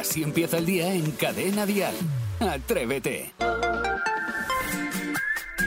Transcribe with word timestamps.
Así 0.00 0.22
empieza 0.22 0.56
el 0.56 0.64
día 0.64 0.94
en 0.94 1.10
Cadena 1.10 1.66
Dial. 1.66 1.94
Atrévete. 2.40 3.34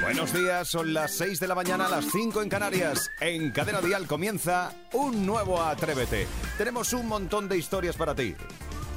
Buenos 0.02 0.34
días, 0.34 0.68
son 0.68 0.92
las 0.92 1.12
6 1.18 1.40
de 1.40 1.48
la 1.48 1.54
mañana, 1.54 1.88
las 1.88 2.06
5 2.12 2.42
en 2.42 2.50
Canarias. 2.50 3.12
En 3.20 3.52
Cadena 3.52 3.80
Dial 3.80 4.08
comienza 4.08 4.74
un 4.92 5.28
nuevo 5.28 5.62
Atrévete. 5.62 6.26
Tenemos 6.58 6.94
un 6.94 7.08
montón 7.08 7.48
de 7.48 7.60
historias 7.60 7.96
para 7.96 8.16
ti. 8.16 8.34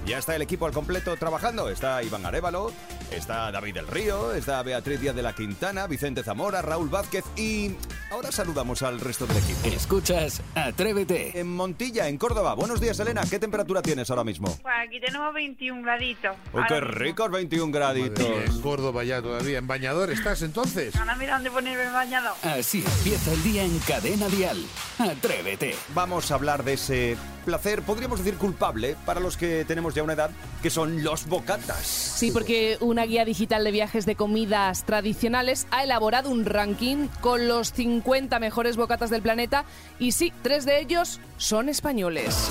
Ya 0.06 0.16
está 0.16 0.34
el 0.34 0.40
equipo 0.40 0.64
al 0.64 0.72
completo 0.72 1.14
trabajando. 1.16 1.68
Está 1.68 2.02
Iván 2.02 2.24
Arevalo, 2.24 2.72
está 3.10 3.50
David 3.50 3.74
del 3.74 3.86
Río, 3.86 4.32
está 4.32 4.62
Beatriz 4.62 5.00
Díaz 5.00 5.14
de 5.14 5.22
la 5.22 5.34
Quintana, 5.34 5.86
Vicente 5.86 6.22
Zamora, 6.22 6.62
Raúl 6.62 6.88
Vázquez 6.88 7.24
y 7.36 7.72
ahora 8.10 8.30
saludamos 8.32 8.82
al 8.82 9.00
resto 9.00 9.26
del 9.26 9.38
equipo. 9.38 9.60
Escuchas 9.68 10.42
Atrévete. 10.54 11.38
En 11.38 11.54
Montilla, 11.54 12.08
en 12.08 12.18
Córdoba. 12.18 12.54
Buenos 12.54 12.80
días, 12.80 12.98
Elena. 13.00 13.22
¿Qué 13.28 13.38
temperatura 13.38 13.82
tienes 13.82 14.10
ahora 14.10 14.24
mismo? 14.24 14.48
Pues 14.62 14.74
aquí 14.86 15.00
tenemos 15.00 15.32
21 15.34 15.82
graditos. 15.82 16.36
¡Oh, 16.52 16.62
qué 16.68 16.74
mismo. 16.74 16.88
ricos! 16.88 17.30
21 17.30 17.72
graditos. 17.72 18.28
Mía, 18.28 18.44
en 18.46 18.60
Córdoba 18.60 19.04
ya 19.04 19.20
todavía. 19.22 19.58
¿En 19.58 19.66
bañador 19.66 20.10
estás 20.10 20.42
entonces? 20.42 20.94
Ahora 20.96 21.16
mira 21.16 21.34
dónde 21.34 21.50
ponerme 21.50 21.84
el 21.84 21.92
bañador. 21.92 22.34
Así 22.42 22.84
empieza 22.98 23.32
el 23.32 23.42
día 23.42 23.64
en 23.64 23.78
Cadena 23.80 24.28
Dial. 24.28 24.64
Atrévete. 24.98 25.74
Vamos 25.94 26.30
a 26.30 26.34
hablar 26.34 26.64
de 26.64 26.74
ese 26.74 27.16
placer, 27.46 27.80
podríamos 27.80 28.18
decir 28.18 28.36
culpable, 28.36 28.96
para 29.06 29.20
los 29.20 29.38
que 29.38 29.64
tenemos 29.64 29.94
ya 29.94 30.02
una 30.02 30.12
edad, 30.12 30.30
que 30.62 30.68
son 30.68 31.02
los 31.02 31.26
bocatas. 31.26 31.86
Sí, 31.86 32.30
porque 32.30 32.76
una 32.80 33.04
guía 33.04 33.24
digital 33.24 33.64
de 33.64 33.70
viajes 33.70 34.04
de 34.04 34.16
comidas 34.16 34.84
tradicionales 34.84 35.66
ha 35.70 35.84
elaborado 35.84 36.28
un 36.28 36.44
ranking 36.44 37.08
con 37.22 37.48
los 37.48 37.72
50 37.72 38.38
mejores 38.40 38.76
bocatas 38.76 39.08
del 39.08 39.22
planeta 39.22 39.64
y 39.98 40.12
sí, 40.12 40.32
tres 40.42 40.66
de 40.66 40.80
ellos 40.80 41.20
son 41.36 41.68
españoles. 41.68 42.50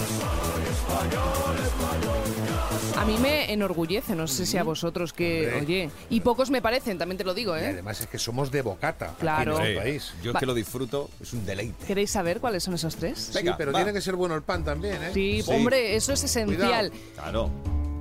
A 2.98 3.04
mí 3.06 3.18
me 3.20 3.52
enorgullece, 3.52 4.16
no 4.16 4.26
sé 4.28 4.46
si 4.46 4.58
a 4.58 4.64
vosotros 4.64 5.12
que, 5.14 5.48
Hombre. 5.48 5.62
oye, 5.62 5.90
y 6.10 6.22
pocos 6.22 6.50
me 6.50 6.62
parecen, 6.62 6.98
también 6.98 7.18
te 7.18 7.24
lo 7.24 7.34
digo, 7.34 7.56
Y 7.58 7.60
¿eh? 7.62 7.68
además 7.68 8.00
es 8.02 8.08
que 8.08 8.18
somos 8.18 8.52
de 8.52 8.62
bocata. 8.62 9.08
aquí 9.08 9.16
Claro. 9.20 9.52
en 9.52 9.58
Sí, 9.58 9.64
nuestro 9.64 9.82
país. 9.84 10.14
Yo 10.24 10.32
es 10.32 10.38
que 10.38 10.46
lo 10.46 10.54
disfruto, 10.54 11.10
es 11.22 11.34
un 11.34 11.46
deleite. 11.46 11.86
¿Queréis 11.86 12.10
saber 12.12 12.40
cuáles 12.40 12.64
son 12.64 12.74
esos 12.74 12.96
tres? 12.96 13.32
Venga, 13.34 13.52
sí, 13.52 13.56
pero 13.58 13.72
va. 13.74 13.80
tiene 13.80 13.94
que 13.94 14.02
ser 14.02 14.16
bueno 14.16 14.34
el 14.36 14.44
pan 14.44 14.64
también, 14.64 14.96
¿eh? 15.04 15.12
Sí, 15.14 15.42
Sí. 15.42 15.52
hombre, 15.52 15.96
eso 15.96 16.14
es 16.14 16.24
esencial. 16.24 16.92
Claro. 17.16 17.52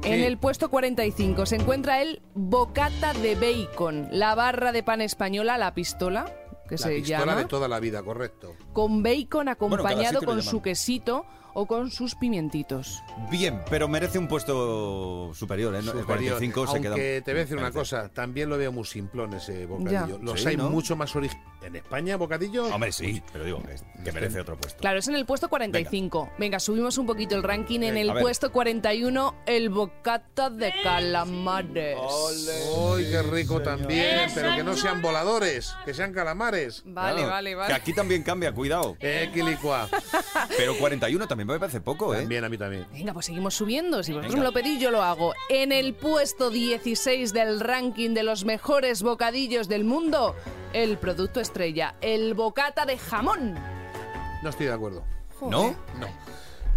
En 0.05 0.21
el 0.21 0.37
puesto 0.37 0.69
45 0.71 1.47
se 1.47 1.57
encuentra 1.57 2.03
el 2.03 2.21
bocata 2.35 3.15
de 3.15 3.35
bacon, 3.37 4.09
la 4.13 4.35
barra 4.35 4.71
de 4.71 4.83
pan 4.83 5.01
española, 5.01 5.57
la 5.57 5.73
pistola, 5.75 6.31
que 6.69 6.77
La 6.77 6.79
se 6.79 6.95
pistola 6.97 7.19
llama, 7.27 7.37
de 7.37 7.45
toda 7.47 7.69
la 7.69 7.81
vida, 7.81 8.03
correcto. 8.03 8.55
con 8.73 9.03
bacon 9.03 9.49
acompañado 9.49 10.23
con 10.23 10.43
su 10.43 10.63
quesito 10.63 11.27
o 11.57 11.67
con 11.67 11.91
sus 11.91 12.17
pimientitos. 12.17 13.01
Bien, 13.31 13.61
pero 13.71 13.87
merece 13.87 14.19
un 14.19 14.27
puesto 14.27 15.33
superior, 15.35 15.73
¿eh? 15.77 15.83
No, 15.83 15.93
El 15.93 16.01
Superior. 16.01 16.39
45 16.39 16.67
se 16.67 16.81
queda... 16.81 16.95
te 16.97 17.23
voy 17.27 17.35
a 17.35 17.43
decir 17.45 17.57
una 17.57 17.71
cosa, 17.71 18.09
también 18.09 18.49
lo 18.49 18.59
veo 18.59 18.73
muy 18.73 18.85
simplón 18.85 19.35
ese 19.35 19.67
bocadillo. 19.67 20.19
Ya. 20.19 20.25
Los 20.25 20.41
Sí, 20.43 20.49
hay 20.49 20.57
¿no? 20.57 20.69
mucho 20.71 20.97
más 20.97 21.15
originales. 21.15 21.54
¿En 21.65 21.77
España 21.77 22.17
bocadillo? 22.17 22.67
Hombre, 22.67 22.93
sí, 22.93 23.23
pero 23.33 23.45
digo 23.45 23.63
que, 23.63 23.77
que 24.05 24.13
merece 24.13 24.41
otro 24.41 24.57
puesto. 24.57 24.81
Claro, 24.81 24.99
es 24.99 25.09
en 25.09 25.15
el 25.15 25.25
puesto 25.25 25.49
45. 25.49 26.33
Venga, 26.39 26.61
subimos 26.61 26.99
un 26.99 27.07
poquito 27.07 27.35
el 27.37 27.43
ranking. 27.43 27.81
En 27.81 27.97
el 27.97 28.13
puesto 28.21 28.53
41, 28.53 29.35
el 29.47 29.71
bocata 29.71 30.51
de 30.51 30.73
calamares. 30.83 31.97
¡Ay, 31.99 33.09
qué 33.11 33.23
rico 33.23 33.63
también! 33.63 34.31
Pero 34.35 34.57
que 34.57 34.63
no 34.63 34.77
sean 34.77 35.01
voladores, 35.01 35.75
que 35.85 35.95
sean 35.95 36.13
calamares. 36.13 36.83
Vale, 36.85 37.15
Claro, 37.17 37.31
vale, 37.31 37.51
Que 37.51 37.57
vale. 37.57 37.75
aquí 37.75 37.93
también 37.95 38.23
cambia, 38.23 38.53
cuidado. 38.53 38.97
Eh, 39.07 39.31
quilicua. 39.33 39.89
Pero 40.57 40.77
41 40.79 41.27
también 41.29 41.47
me 41.47 41.59
parece 41.59 41.81
poco, 41.81 42.15
¿eh? 42.15 42.21
También 42.21 42.45
a 42.45 42.49
mí 42.49 42.57
también. 42.59 42.87
Venga, 42.93 43.13
pues 43.13 43.27
seguimos 43.27 43.55
subiendo. 43.55 44.03
Si 44.03 44.13
vosotros 44.13 44.33
Venga. 44.35 44.43
me 44.45 44.49
lo 44.49 44.53
pedís, 44.53 44.81
yo 44.81 44.91
lo 44.91 45.03
hago. 45.03 45.35
En 45.51 45.73
el 45.73 45.95
puesto 45.95 46.51
16 46.51 47.33
del 47.33 47.61
ranking 47.61 48.11
de 48.15 48.23
los 48.23 48.45
mejores 48.45 49.03
bocadillos 49.03 49.69
del 49.69 49.85
mundo, 49.85 50.35
el 50.75 50.99
producto 50.99 51.41
estrella, 51.41 51.95
el 52.01 52.35
bocata 52.35 52.85
de 52.85 52.99
jamón. 52.99 53.55
No 54.43 54.51
estoy 54.51 54.67
de 54.67 54.73
acuerdo. 54.73 55.05
¿No? 55.41 55.75
No. 55.99 56.07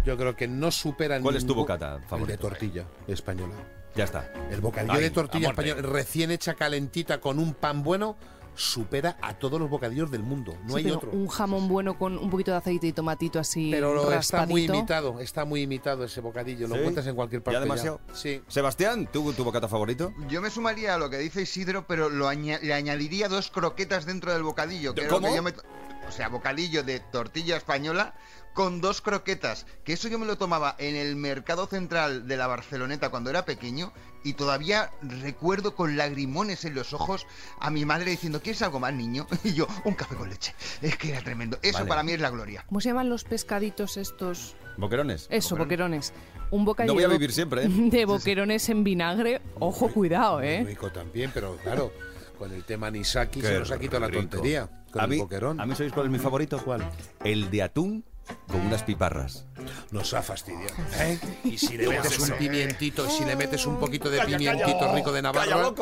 Yo 0.06 0.16
creo 0.16 0.34
que 0.36 0.46
no 0.48 0.70
supera 0.70 1.20
¿Cuál 1.20 1.36
es 1.36 1.44
tu 1.44 1.54
bocata 1.54 1.96
El 1.96 2.04
favorito? 2.04 2.32
de 2.32 2.38
tortilla 2.38 2.84
española. 3.08 3.54
Ya 3.94 4.04
está. 4.04 4.32
El 4.50 4.60
bocadillo 4.60 4.94
Ay, 4.94 5.00
de 5.02 5.10
tortilla 5.10 5.48
española 5.50 5.82
recién 5.82 6.30
hecha 6.30 6.54
calentita 6.54 7.20
con 7.20 7.38
un 7.38 7.52
pan 7.54 7.82
bueno 7.82 8.16
supera 8.58 9.16
a 9.22 9.34
todos 9.38 9.60
los 9.60 9.70
bocadillos 9.70 10.10
del 10.10 10.22
mundo. 10.24 10.56
No 10.64 10.74
Sí, 10.76 10.84
hay 10.84 10.90
otro. 10.90 11.10
Un 11.12 11.28
jamón 11.28 11.68
bueno 11.68 11.96
con 11.96 12.18
un 12.18 12.28
poquito 12.28 12.50
de 12.50 12.56
aceite 12.56 12.88
y 12.88 12.92
tomatito 12.92 13.38
así 13.38 13.70
Pero 13.70 13.94
lo 13.94 14.12
está 14.12 14.46
muy 14.46 14.64
imitado, 14.64 15.20
está 15.20 15.44
muy 15.44 15.62
imitado 15.62 16.04
ese 16.04 16.20
bocadillo. 16.20 16.66
Lo 16.66 16.74
encuentras 16.76 17.06
en 17.06 17.14
cualquier 17.14 17.42
parte. 17.42 17.54
¿Ya 17.56 17.60
demasiado? 17.60 18.00
Sí. 18.12 18.42
Sebastián, 18.48 19.08
¿tú 19.12 19.32
tu 19.32 19.44
bocata 19.44 19.68
favorito? 19.68 20.12
Yo 20.28 20.42
me 20.42 20.50
sumaría 20.50 20.94
a 20.94 20.98
lo 20.98 21.08
que 21.08 21.18
dice 21.18 21.42
Isidro, 21.42 21.86
pero 21.86 22.08
lo 22.10 22.26
aña- 22.28 22.58
le 22.60 22.74
añadiría 22.74 23.28
dos 23.28 23.50
croquetas 23.50 24.06
dentro 24.06 24.32
del 24.32 24.42
bocadillo. 24.42 24.92
Que 24.94 25.02
es 25.02 25.06
lo 25.06 25.14
¿Cómo? 25.14 25.28
que 25.28 25.36
yo 25.36 25.42
me 25.44 25.52
to- 25.52 25.62
o 26.08 26.10
sea, 26.10 26.28
bocadillo 26.28 26.82
de 26.82 27.00
tortilla 27.00 27.56
española 27.58 28.14
con 28.54 28.80
dos 28.80 29.00
croquetas. 29.00 29.66
Que 29.84 29.92
eso 29.92 30.08
yo 30.08 30.18
me 30.18 30.26
lo 30.26 30.36
tomaba 30.36 30.74
en 30.78 30.96
el 30.96 31.16
mercado 31.16 31.66
central 31.66 32.26
de 32.26 32.36
la 32.36 32.46
Barceloneta 32.46 33.10
cuando 33.10 33.30
era 33.30 33.44
pequeño 33.44 33.92
y 34.24 34.34
todavía 34.34 34.90
recuerdo 35.02 35.74
con 35.74 35.96
lagrimones 35.96 36.64
en 36.64 36.74
los 36.74 36.92
ojos 36.92 37.26
a 37.60 37.70
mi 37.70 37.84
madre 37.84 38.10
diciendo, 38.10 38.40
¿quieres 38.42 38.62
algo 38.62 38.80
más, 38.80 38.92
niño? 38.92 39.26
Y 39.44 39.54
yo, 39.54 39.66
un 39.84 39.94
café 39.94 40.16
con 40.16 40.28
leche. 40.28 40.54
Es 40.82 40.96
que 40.96 41.10
era 41.10 41.22
tremendo. 41.22 41.58
Eso 41.62 41.78
Vale. 41.78 41.88
para 41.88 42.02
mí 42.02 42.12
es 42.12 42.20
la 42.20 42.30
gloria. 42.30 42.64
¿Cómo 42.68 42.80
se 42.80 42.88
llaman 42.88 43.08
los 43.08 43.24
pescaditos 43.24 43.96
estos? 43.96 44.56
¿Boquerones? 44.76 45.26
Eso, 45.30 45.56
boquerones. 45.56 46.12
Un 46.50 46.64
bocadillo 46.64 46.92
No 46.92 46.94
voy 46.94 47.04
a 47.04 47.08
vivir 47.08 47.32
siempre, 47.32 47.64
¿eh? 47.64 47.68
de 47.70 48.04
boquerones 48.04 48.68
en 48.68 48.84
vinagre. 48.84 49.40
Ojo, 49.58 49.88
cuidado, 49.92 50.38
Muy 50.38 50.48
¿eh? 50.48 50.64
rico 50.64 50.90
también, 50.90 51.30
pero 51.32 51.56
claro, 51.56 51.92
con 52.38 52.52
el 52.52 52.64
tema 52.64 52.90
Nisaki 52.90 53.40
Qué 53.40 53.46
se 53.46 53.58
nos 53.58 53.70
ha 53.70 53.78
quitado 53.78 54.00
la 54.00 54.10
tontería. 54.10 54.68
Con 54.90 55.02
a 55.02 55.04
el 55.04 55.10
mí, 55.10 55.18
boquerón. 55.18 55.60
¿A 55.60 55.66
mí 55.66 55.74
sabéis 55.74 55.92
cuál 55.92 56.06
es 56.06 56.12
mi 56.12 56.18
favorito? 56.18 56.58
¿Cuál? 56.64 56.88
El 57.22 57.50
de 57.50 57.62
atún 57.62 58.04
con 58.46 58.60
unas 58.60 58.82
piparras. 58.82 59.46
Nos 59.90 60.14
ha 60.14 60.22
fastidiado. 60.22 60.74
¿eh? 61.00 61.18
Y 61.44 61.58
si 61.58 61.76
le 61.76 61.88
metes 61.88 62.18
un 62.18 62.30
pimientito, 62.32 63.08
si 63.08 63.24
le 63.24 63.36
metes 63.36 63.66
un 63.66 63.78
poquito 63.78 64.10
de 64.10 64.20
pimientito 64.20 64.94
rico 64.94 65.12
de 65.12 65.22
Navarra. 65.22 65.72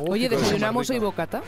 Oye, 0.00 0.28
qué 0.28 0.36
cosa 0.36 0.40
más 0.40 0.50
¿desayunamos 0.50 0.90
hoy 0.90 0.98
bocata? 0.98 1.42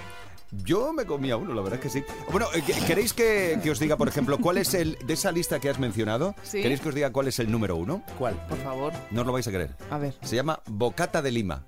Yo 0.50 0.92
me 0.92 1.04
comía 1.04 1.36
uno, 1.36 1.52
la 1.52 1.62
verdad 1.62 1.80
es 1.84 1.92
que 1.92 1.98
sí. 2.00 2.04
Bueno, 2.30 2.46
eh, 2.54 2.62
¿que- 2.64 2.74
¿queréis 2.86 3.12
que, 3.12 3.58
que 3.60 3.70
os 3.72 3.80
diga, 3.80 3.96
por 3.96 4.06
ejemplo, 4.06 4.38
cuál 4.38 4.58
es 4.58 4.72
el 4.74 4.96
de 5.04 5.14
esa 5.14 5.32
lista 5.32 5.58
que 5.58 5.68
has 5.68 5.80
mencionado? 5.80 6.36
Sí. 6.44 6.62
¿Queréis 6.62 6.80
que 6.80 6.90
os 6.90 6.94
diga 6.94 7.10
cuál 7.10 7.26
es 7.26 7.40
el 7.40 7.50
número 7.50 7.74
uno? 7.74 8.04
¿Cuál? 8.18 8.34
Por 8.48 8.58
favor. 8.58 8.92
No 9.10 9.22
os 9.22 9.26
lo 9.26 9.32
vais 9.32 9.48
a 9.48 9.50
creer. 9.50 9.74
A 9.90 9.98
ver. 9.98 10.14
Se 10.22 10.36
llama 10.36 10.60
Bocata 10.66 11.22
de 11.22 11.32
Lima. 11.32 11.64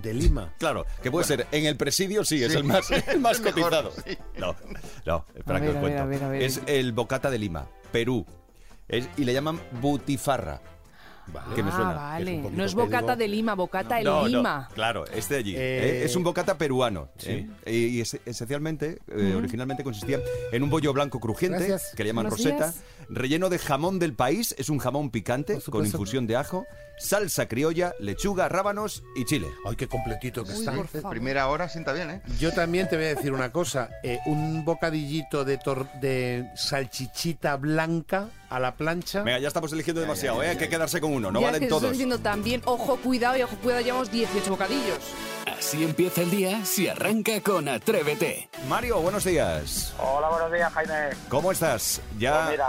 De 0.00 0.14
Lima. 0.14 0.54
Claro, 0.58 0.86
que 1.02 1.10
puede 1.10 1.26
ser 1.26 1.48
en 1.50 1.66
el 1.66 1.76
presidio, 1.76 2.24
sí, 2.24 2.44
es 2.44 2.54
el 2.54 2.62
más, 2.62 2.88
el 2.92 3.18
más 3.20 3.40
cotizado. 3.40 3.92
sí. 4.06 4.16
No, 4.38 4.54
no, 5.04 5.26
espera 5.34 5.58
A 5.58 5.60
que 5.60 5.66
ver, 5.66 5.70
os 5.70 5.76
a 5.76 5.80
ver, 5.80 5.80
cuento. 5.80 6.02
a 6.02 6.06
ver, 6.06 6.22
a 6.24 6.28
ver. 6.28 6.42
Es 6.44 6.60
el 6.66 6.92
Bocata 6.92 7.28
de 7.30 7.38
Lima, 7.38 7.66
Perú. 7.92 8.26
Y 8.88 9.24
le 9.24 9.32
llaman 9.32 9.60
butifarra. 9.80 10.60
Vale. 11.26 11.54
Que 11.54 11.62
me 11.62 11.70
ah, 11.70 11.76
suena, 11.76 11.90
que 11.90 11.94
es 11.96 12.00
vale. 12.02 12.36
poquito 12.42 12.56
no 12.56 12.64
es 12.64 12.74
bocata 12.74 13.16
de 13.16 13.28
Lima, 13.28 13.54
bocata 13.54 13.98
en 13.98 14.04
No, 14.04 14.22
no, 14.22 14.28
Lima. 14.28 14.68
claro, 14.74 15.04
este 15.06 15.34
de 15.34 15.40
allí. 15.40 15.54
Eh, 15.56 15.58
Eh, 16.00 16.04
es 16.04 16.16
un 16.16 16.24
bocata 16.24 16.58
peruano. 16.58 17.08
sí. 17.18 17.48
¿eh? 17.64 17.72
Y, 17.72 18.00
es- 18.00 18.18
esencialmente, 18.26 18.98
eh, 19.08 19.34
originalmente 19.36 19.84
consistía 19.84 20.18
en 20.52 20.62
un 20.62 20.70
bollo 20.70 20.92
blanco 20.92 21.20
crujiente, 21.20 21.58
Gracias. 21.66 21.94
que 21.94 22.02
le 22.04 22.08
llaman 22.10 22.24
Buenos 22.28 22.38
roseta, 22.44 22.70
días. 22.72 22.82
relleno 23.08 23.48
de 23.48 23.58
jamón 23.58 23.98
del 23.98 24.14
país, 24.14 24.54
es 24.58 24.68
un 24.68 24.78
jamón 24.78 25.10
picante 25.10 25.60
con 25.70 25.84
infusión 25.86 26.26
de 26.26 26.36
ajo, 26.36 26.66
salsa 26.98 27.46
criolla, 27.48 27.94
lechuga, 28.00 28.48
rábanos 28.48 29.02
y 29.16 29.24
chile. 29.24 29.46
Ay, 29.66 29.76
qué 29.76 29.86
completito 29.88 30.44
que 30.44 30.52
Uy, 30.52 30.66
está. 30.66 31.08
Primera 31.10 31.48
hora 31.48 31.68
sienta 31.68 31.92
bien, 31.92 32.10
¿eh? 32.10 32.22
Yo 32.38 32.52
también 32.52 32.88
te 32.88 32.96
voy 32.96 33.06
a 33.06 33.14
decir 33.14 33.32
una 33.32 33.52
cosa. 33.52 33.88
eh, 34.02 34.18
un 34.26 34.64
bocadillito 34.64 35.44
de, 35.44 35.58
tor- 35.58 35.88
de 36.00 36.46
salchichita 36.56 37.56
blanca 37.56 38.28
a 38.48 38.58
la 38.58 38.74
plancha. 38.74 39.22
Venga, 39.22 39.38
ya 39.38 39.48
estamos 39.48 39.72
eligiendo 39.72 40.00
demasiado, 40.00 40.42
¿eh? 40.42 40.48
Hay 40.50 40.56
que 40.56 40.68
quedarse 40.68 41.00
con 41.00 41.09
uno, 41.10 41.30
no 41.32 41.40
ya 41.40 41.46
valen 41.46 41.60
que 41.60 41.66
estoy 41.66 41.78
todos. 41.80 41.92
diciendo 41.92 42.18
también, 42.18 42.62
ojo, 42.64 42.96
cuidado 42.96 43.36
y 43.36 43.42
ojo, 43.42 43.56
cuidado, 43.56 43.82
llevamos 43.82 44.10
18 44.10 44.50
bocadillos. 44.50 44.98
Así 45.46 45.84
empieza 45.84 46.22
el 46.22 46.30
día 46.30 46.64
si 46.64 46.88
arranca 46.88 47.40
con 47.42 47.68
Atrévete. 47.68 48.48
Mario, 48.68 49.00
buenos 49.00 49.24
días. 49.24 49.94
Hola, 49.98 50.28
buenos 50.28 50.52
días, 50.52 50.72
Jaime. 50.72 51.10
¿Cómo 51.28 51.52
estás? 51.52 52.00
Ya. 52.18 52.38
Pues 52.44 52.50
mira, 52.52 52.68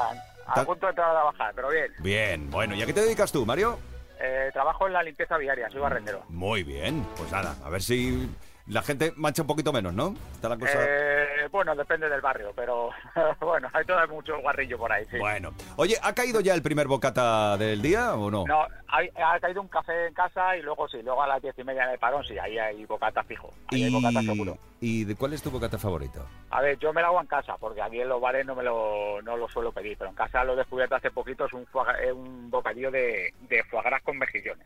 ta- 0.54 0.62
a 0.62 0.65
punto 0.65 0.86
de 0.86 0.89
entrar 0.89 1.10
a 1.10 1.13
trabajar, 1.13 1.54
pero 1.56 1.69
bien. 1.69 1.88
Bien, 2.00 2.50
bueno, 2.51 2.75
¿y 2.75 2.81
a 2.81 2.86
qué 2.86 2.94
te 2.94 3.01
dedicas 3.01 3.31
tú, 3.31 3.45
Mario? 3.45 3.77
Eh, 4.24 4.50
trabajo 4.54 4.86
en 4.88 4.94
la 4.94 5.01
limpieza 5.04 5.38
viaria, 5.38 5.69
soy 5.71 5.80
barrendero. 5.81 6.24
Muy 6.30 6.63
bien, 6.63 7.06
pues 7.18 7.31
nada, 7.31 7.56
a 7.63 7.69
ver 7.69 7.81
si 7.81 8.30
la 8.71 8.81
gente 8.81 9.12
mancha 9.18 9.41
un 9.41 9.50
poquito 9.50 9.73
menos, 9.73 9.94
¿no? 9.94 10.15
Está 10.33 10.47
la 10.47 10.57
cosa. 10.57 10.79
Eh, 10.79 11.47
bueno, 11.51 11.75
depende 11.75 12.07
del 12.07 12.21
barrio, 12.21 12.53
pero 12.56 12.89
bueno, 13.41 13.69
hay 13.73 13.83
todo 13.85 14.07
mucho 14.07 14.39
guarrillo 14.39 14.77
por 14.77 14.89
ahí, 14.91 15.06
sí. 15.12 15.18
Bueno, 15.18 15.53
oye, 15.75 15.97
¿ha 16.01 16.13
caído 16.13 16.39
ya 16.39 16.53
el 16.53 16.62
primer 16.62 16.88
bocata 16.88 17.57
del 17.57 17.81
día 17.81 18.13
o 18.15 18.31
no? 18.31 18.45
No, 18.47 18.65
hay- 18.88 19.09
ha 19.21 19.38
caído 19.41 19.62
un 19.62 19.68
café 19.68 20.07
en 20.07 20.13
casa 20.13 20.56
y 20.56 20.62
luego 20.62 20.88
sí, 20.88 21.01
luego 21.03 21.21
a 21.21 21.27
las 21.27 21.41
diez 21.41 21.53
y 21.59 21.65
media 21.65 21.83
en 21.83 21.91
el 21.91 22.00
parón, 22.00 22.23
sí, 22.23 22.38
ahí 22.39 22.57
hay 22.57 22.85
bocata 22.85 23.23
fijo. 23.23 23.53
Ahí 23.68 23.83
hay 23.83 23.91
bocata 23.91 24.21
seguro. 24.21 24.57
¿Y 24.79 25.03
de 25.03 25.15
cuál 25.15 25.33
es 25.33 25.44
tu 25.44 25.51
bocata 25.51 25.77
favorito? 25.77 26.25
A 26.50 26.62
ver, 26.62 26.79
yo 26.79 26.94
me 26.94 27.01
lo 27.01 27.07
hago 27.07 27.21
en 27.21 27.27
casa, 27.27 27.57
porque 27.59 27.81
aquí 27.81 28.00
en 28.00 28.07
los 28.07 28.21
bares 28.21 28.45
no 28.45 28.56
me 28.56 28.63
lo, 28.63 29.21
no 29.21 29.35
lo 29.35 29.50
suelo 29.50 29.74
pedir, 29.74 29.97
pero 29.97 30.09
en 30.09 30.15
casa 30.15 30.45
lo 30.45 30.53
he 30.53 30.56
descubierto 30.56 30.95
hace 30.95 31.12
poquito, 31.12 31.45
es 31.45 31.53
un, 31.53 32.50
bocadillo 32.50 32.89
de, 32.89 33.33
de 33.50 33.63
foie 33.65 33.83
gras 33.83 34.01
con 34.01 34.17
mejillones. 34.17 34.65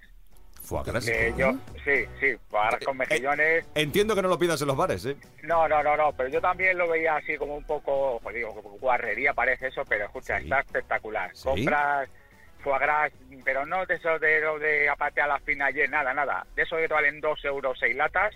Que 1.05 1.33
yo, 1.37 1.53
sí, 1.83 2.05
sí, 2.19 2.35
para 2.49 2.77
con 2.79 2.97
mejillones. 2.97 3.65
Entiendo 3.75 4.15
que 4.15 4.21
no 4.21 4.27
lo 4.27 4.39
pidas 4.39 4.61
en 4.61 4.67
los 4.67 4.77
bares, 4.77 5.05
¿eh? 5.05 5.15
No, 5.43 5.67
no, 5.67 5.81
no, 5.83 5.95
no, 5.95 6.11
pero 6.13 6.29
yo 6.29 6.41
también 6.41 6.77
lo 6.77 6.89
veía 6.89 7.15
así 7.17 7.37
como 7.37 7.55
un 7.55 7.63
poco, 7.63 8.19
pues 8.23 8.35
digo, 8.35 8.53
como 8.61 8.77
guarrería 8.77 9.33
parece 9.33 9.67
eso, 9.67 9.83
pero 9.87 10.05
escucha, 10.05 10.37
Sí. 10.37 10.43
está 10.45 10.59
espectacular. 10.61 11.29
Sí. 11.33 11.43
Compras 11.43 12.09
foie 12.63 12.79
gras, 12.79 13.11
pero 13.43 13.65
no 13.65 13.85
de 13.85 13.93
esos 13.93 14.19
de, 14.19 14.41
lo 14.41 14.57
de 14.57 14.89
aparte 14.89 15.21
a 15.21 15.27
la 15.27 15.39
fina 15.41 15.67
ayer, 15.67 15.87
nada, 15.89 16.13
nada. 16.15 16.47
De 16.55 16.63
que 16.65 16.87
te 16.87 16.93
valen 16.93 17.21
dos 17.21 17.43
euros 17.45 17.77
seis 17.79 17.95
latas, 17.95 18.33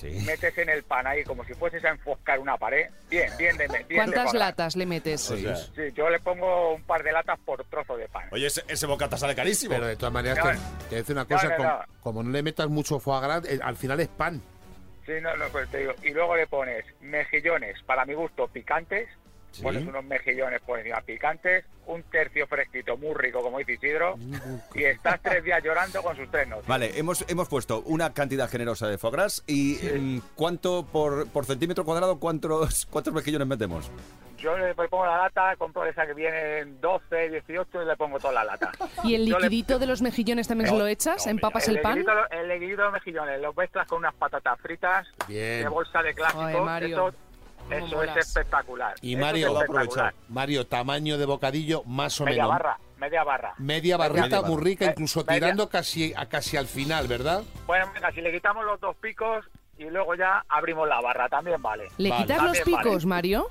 Sí. 0.00 0.10
metes 0.26 0.56
en 0.58 0.68
el 0.68 0.82
pan 0.84 1.06
ahí 1.06 1.24
como 1.24 1.44
si 1.44 1.54
fueses 1.54 1.84
a 1.84 1.88
enfoscar 1.90 2.38
una 2.38 2.56
pared. 2.56 2.88
Bien, 3.10 3.30
bien 3.36 3.56
de 3.56 3.66
bien 3.66 3.84
¿Cuántas 3.96 4.32
latas 4.34 4.76
le 4.76 4.86
metes? 4.86 5.30
O 5.30 5.36
sea, 5.36 5.56
Sí, 5.56 5.82
yo 5.94 6.08
le 6.08 6.20
pongo 6.20 6.74
un 6.74 6.82
par 6.84 7.02
de 7.02 7.12
latas 7.12 7.38
por 7.44 7.64
trozo 7.64 7.96
de 7.96 8.08
pan. 8.08 8.28
Oye, 8.30 8.46
ese, 8.46 8.62
ese 8.68 8.86
bocata 8.86 9.16
sale 9.16 9.34
carísimo. 9.34 9.74
Pero 9.74 9.86
de 9.86 9.96
todas 9.96 10.12
maneras, 10.12 10.38
No, 10.38 10.88
te, 10.88 10.96
decir 10.96 11.14
una 11.14 11.22
no, 11.22 11.28
cosa, 11.28 11.48
no, 11.48 11.56
como, 11.56 11.68
no. 11.68 11.78
como 12.00 12.22
no 12.22 12.30
le 12.30 12.42
metas 12.42 12.68
mucho 12.68 12.98
foie 13.00 13.20
gras, 13.20 13.44
eh, 13.48 13.58
al 13.62 13.76
final 13.76 13.98
es 14.00 14.08
pan. 14.08 14.40
Sí, 15.04 15.12
no, 15.22 15.36
no, 15.36 15.46
pues 15.48 15.68
te 15.70 15.78
digo. 15.78 15.94
Y 16.02 16.10
luego 16.10 16.36
le 16.36 16.46
pones 16.46 16.84
mejillones, 17.00 17.82
para 17.84 18.04
mi 18.04 18.14
gusto, 18.14 18.46
picantes. 18.48 19.08
Sí. 19.50 19.62
Pones 19.62 19.86
unos 19.86 20.04
mejillones 20.04 20.60
por 20.60 20.78
encima 20.78 21.00
picantes, 21.00 21.64
un 21.86 22.02
tercio 22.04 22.46
fresquito 22.46 22.96
muy 22.96 23.14
rico, 23.14 23.40
como 23.42 23.58
dice 23.58 23.72
Isidro, 23.72 24.16
y 24.74 24.84
estás 24.84 25.20
tres 25.22 25.42
días 25.42 25.62
llorando 25.64 26.02
con 26.02 26.14
sus 26.16 26.30
tres 26.30 26.46
noches. 26.46 26.66
Vale, 26.66 26.98
hemos, 26.98 27.24
hemos 27.28 27.48
puesto 27.48 27.80
una 27.86 28.12
cantidad 28.12 28.48
generosa 28.48 28.88
de 28.88 28.98
foie 28.98 29.12
gras 29.12 29.42
y 29.46 29.78
mm, 29.82 30.18
¿cuánto 30.34 30.84
por, 30.86 31.28
por 31.30 31.46
centímetro 31.46 31.84
cuadrado, 31.84 32.18
cuántos, 32.20 32.86
cuántos 32.90 33.14
mejillones 33.14 33.48
metemos? 33.48 33.90
Yo 34.38 34.56
le 34.56 34.72
pongo 34.74 35.04
la 35.04 35.16
lata, 35.22 35.56
compro 35.56 35.84
esa 35.86 36.06
que 36.06 36.14
viene 36.14 36.58
en 36.58 36.80
12, 36.80 37.30
18 37.30 37.82
y 37.82 37.86
le 37.86 37.96
pongo 37.96 38.20
toda 38.20 38.34
la 38.34 38.44
lata. 38.44 38.70
¿Y 39.02 39.14
el 39.16 39.24
le- 39.24 39.30
liquidito 39.36 39.78
de 39.80 39.86
los 39.86 40.00
mejillones 40.02 40.46
también 40.46 40.70
se 40.70 40.76
lo 40.76 40.86
echas? 40.86 41.26
¿Empapas 41.26 41.66
el 41.68 41.80
pan? 41.80 41.98
liquidito- 41.98 42.30
el 42.30 42.48
liquidito 42.48 42.82
de 42.84 42.90
mejillones, 42.90 43.40
los 43.40 43.56
mezclas 43.56 43.88
con 43.88 43.98
unas 43.98 44.14
patatas 44.14 44.60
fritas 44.60 45.08
Bien. 45.26 45.62
de 45.64 45.68
bolsa 45.68 46.02
de 46.02 46.14
Mario, 46.62 46.96
cómo 46.96 47.12
eso 47.70 47.96
molas. 47.96 48.16
es 48.16 48.26
espectacular. 48.28 48.94
Y 49.02 49.12
Eso 49.14 49.20
Mario, 49.20 49.48
es 49.48 49.54
va 49.54 49.58
a 49.60 49.62
aprovechar. 49.62 49.86
espectacular. 50.06 50.14
Mario, 50.30 50.66
tamaño 50.66 51.18
de 51.18 51.26
bocadillo 51.26 51.82
más 51.84 52.20
o 52.20 52.24
Media 52.24 52.44
menos. 52.44 52.50
barra, 52.58 52.78
media 52.98 53.24
barra. 53.24 53.54
Media 53.58 53.96
barrita 53.96 54.22
Media 54.22 54.40
barra. 54.40 54.54
muy 54.54 54.62
rica, 54.64 54.84
Eh, 54.86 54.88
incluso 54.90 55.20
media- 55.20 55.34
tirando 55.34 55.68
casi 55.68 56.12
a 56.16 56.26
casi 56.26 56.56
al 56.56 56.66
final, 56.66 57.06
¿verdad? 57.08 57.42
Bueno, 57.66 57.90
venga, 57.94 58.10
si 58.12 58.20
le 58.20 58.32
quitamos 58.32 58.64
los 58.64 58.80
dos 58.80 58.96
picos 58.96 59.44
y 59.78 59.84
luego 59.84 60.14
ya 60.14 60.44
abrimos 60.48 60.88
la 60.88 61.00
barra, 61.00 61.28
también 61.28 61.60
vale. 61.62 61.88
¿Le 61.98 62.10
Vale. 62.10 62.22
quitas 62.22 62.42
los 62.42 62.58
vale. 62.58 62.64
picos, 62.64 63.04
Mario? 63.06 63.48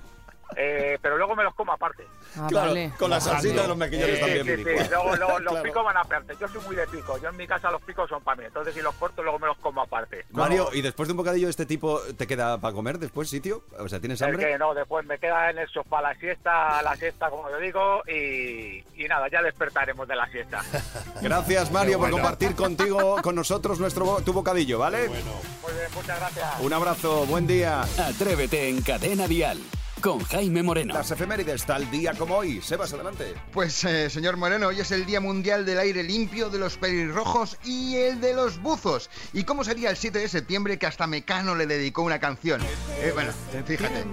Eh, 0.55 0.97
pero 1.01 1.17
luego 1.17 1.35
me 1.35 1.43
los 1.43 1.53
como 1.53 1.73
aparte. 1.73 2.03
Ah, 2.37 2.47
Claro, 2.49 2.67
vale. 2.69 2.91
con 2.97 3.09
la 3.09 3.19
salsita 3.19 3.49
Vale. 3.55 3.61
de 3.63 3.67
los 3.67 3.77
mejillones 3.77 4.15
Sí, 4.15 4.21
también. 4.21 4.45
sí, 4.45 4.63
sí, 4.63 4.89
Luego, 4.89 5.15
luego 5.15 5.39
los 5.39 5.51
Claro. 5.53 5.63
picos 5.63 5.83
van 5.85 5.97
aparte. 5.97 6.33
Yo 6.39 6.47
soy 6.47 6.61
muy 6.61 6.75
de 6.75 6.87
pico. 6.87 7.17
Yo 7.17 7.29
en 7.29 7.35
mi 7.37 7.45
casa 7.47 7.69
los 7.71 7.81
picos 7.81 8.09
son 8.09 8.23
para 8.23 8.37
mí. 8.41 8.45
Entonces 8.47 8.73
si 8.73 8.81
los 8.81 8.95
corto 8.95 9.21
luego 9.23 9.39
me 9.39 9.47
los 9.47 9.57
como 9.57 9.81
aparte. 9.81 10.25
Mario, 10.31 10.69
¿y 10.73 10.81
después 10.81 11.07
de 11.07 11.13
un 11.13 11.17
bocadillo 11.17 11.47
de 11.47 11.51
este 11.51 11.65
tipo 11.65 11.99
te 12.17 12.25
queda 12.27 12.57
para 12.59 12.73
comer 12.73 12.97
después 12.99 13.29
sitio? 13.29 13.63
O 13.79 13.89
sea, 13.89 13.99
¿tienes 13.99 14.21
el 14.21 14.29
hambre? 14.29 14.47
que 14.51 14.57
no, 14.57 14.73
después 14.73 15.05
me 15.05 15.19
queda 15.19 15.49
en 15.49 15.57
el 15.59 15.67
sofá 15.69 16.01
la 16.01 16.15
siesta, 16.15 16.81
la 16.81 16.95
siesta 16.95 17.29
como 17.29 17.49
yo 17.49 17.57
digo, 17.59 18.01
y, 18.07 18.83
y 18.95 19.07
nada, 19.09 19.27
ya 19.29 19.41
despertaremos 19.41 20.07
de 20.07 20.15
la 20.15 20.27
siesta. 20.29 20.63
Gracias, 21.21 21.71
Mario, 21.71 21.93
Qué 21.93 21.97
por 21.97 22.09
bueno. 22.09 22.15
compartir 22.17 22.55
contigo, 22.55 23.21
con 23.21 23.35
nosotros, 23.35 23.79
nuestro 23.79 24.21
tu 24.23 24.33
bocadillo, 24.33 24.79
¿vale? 24.79 25.07
Muy 25.09 25.17
bien, 25.17 25.87
muchas 25.93 26.19
gracias. 26.19 26.59
Un 26.61 26.73
abrazo, 26.73 27.25
buen 27.25 27.45
día. 27.47 27.81
Atrévete 27.81 28.69
en 28.69 28.81
Cadena 28.81 29.27
Dial 29.27 29.59
con 30.07 30.23
Jaime 30.23 30.63
Moreno. 30.63 30.93
Las 30.93 31.11
efemérides, 31.11 31.65
tal 31.65 31.91
día 31.91 32.13
como 32.13 32.37
hoy. 32.37 32.61
Sebas, 32.61 32.93
adelante. 32.93 33.33
Pues, 33.51 33.83
eh, 33.83 34.09
señor 34.09 34.37
Moreno, 34.37 34.67
hoy 34.67 34.79
es 34.79 34.91
el 34.91 35.05
Día 35.05 35.19
Mundial 35.19 35.65
del 35.65 35.77
Aire 35.79 36.01
Limpio, 36.01 36.49
de 36.49 36.59
los 36.59 36.77
pelirrojos 36.77 37.57
y 37.65 37.97
el 37.97 38.21
de 38.21 38.33
los 38.33 38.61
buzos. 38.61 39.09
¿Y 39.33 39.43
cómo 39.43 39.65
sería 39.65 39.89
el 39.89 39.97
7 39.97 40.17
de 40.19 40.29
septiembre 40.29 40.79
que 40.79 40.85
hasta 40.85 41.07
Mecano 41.07 41.55
le 41.55 41.67
dedicó 41.67 42.03
una 42.03 42.19
canción? 42.19 42.61
Eh, 43.01 43.11
bueno, 43.13 43.31
eh, 43.53 43.63
fíjate. 43.65 44.05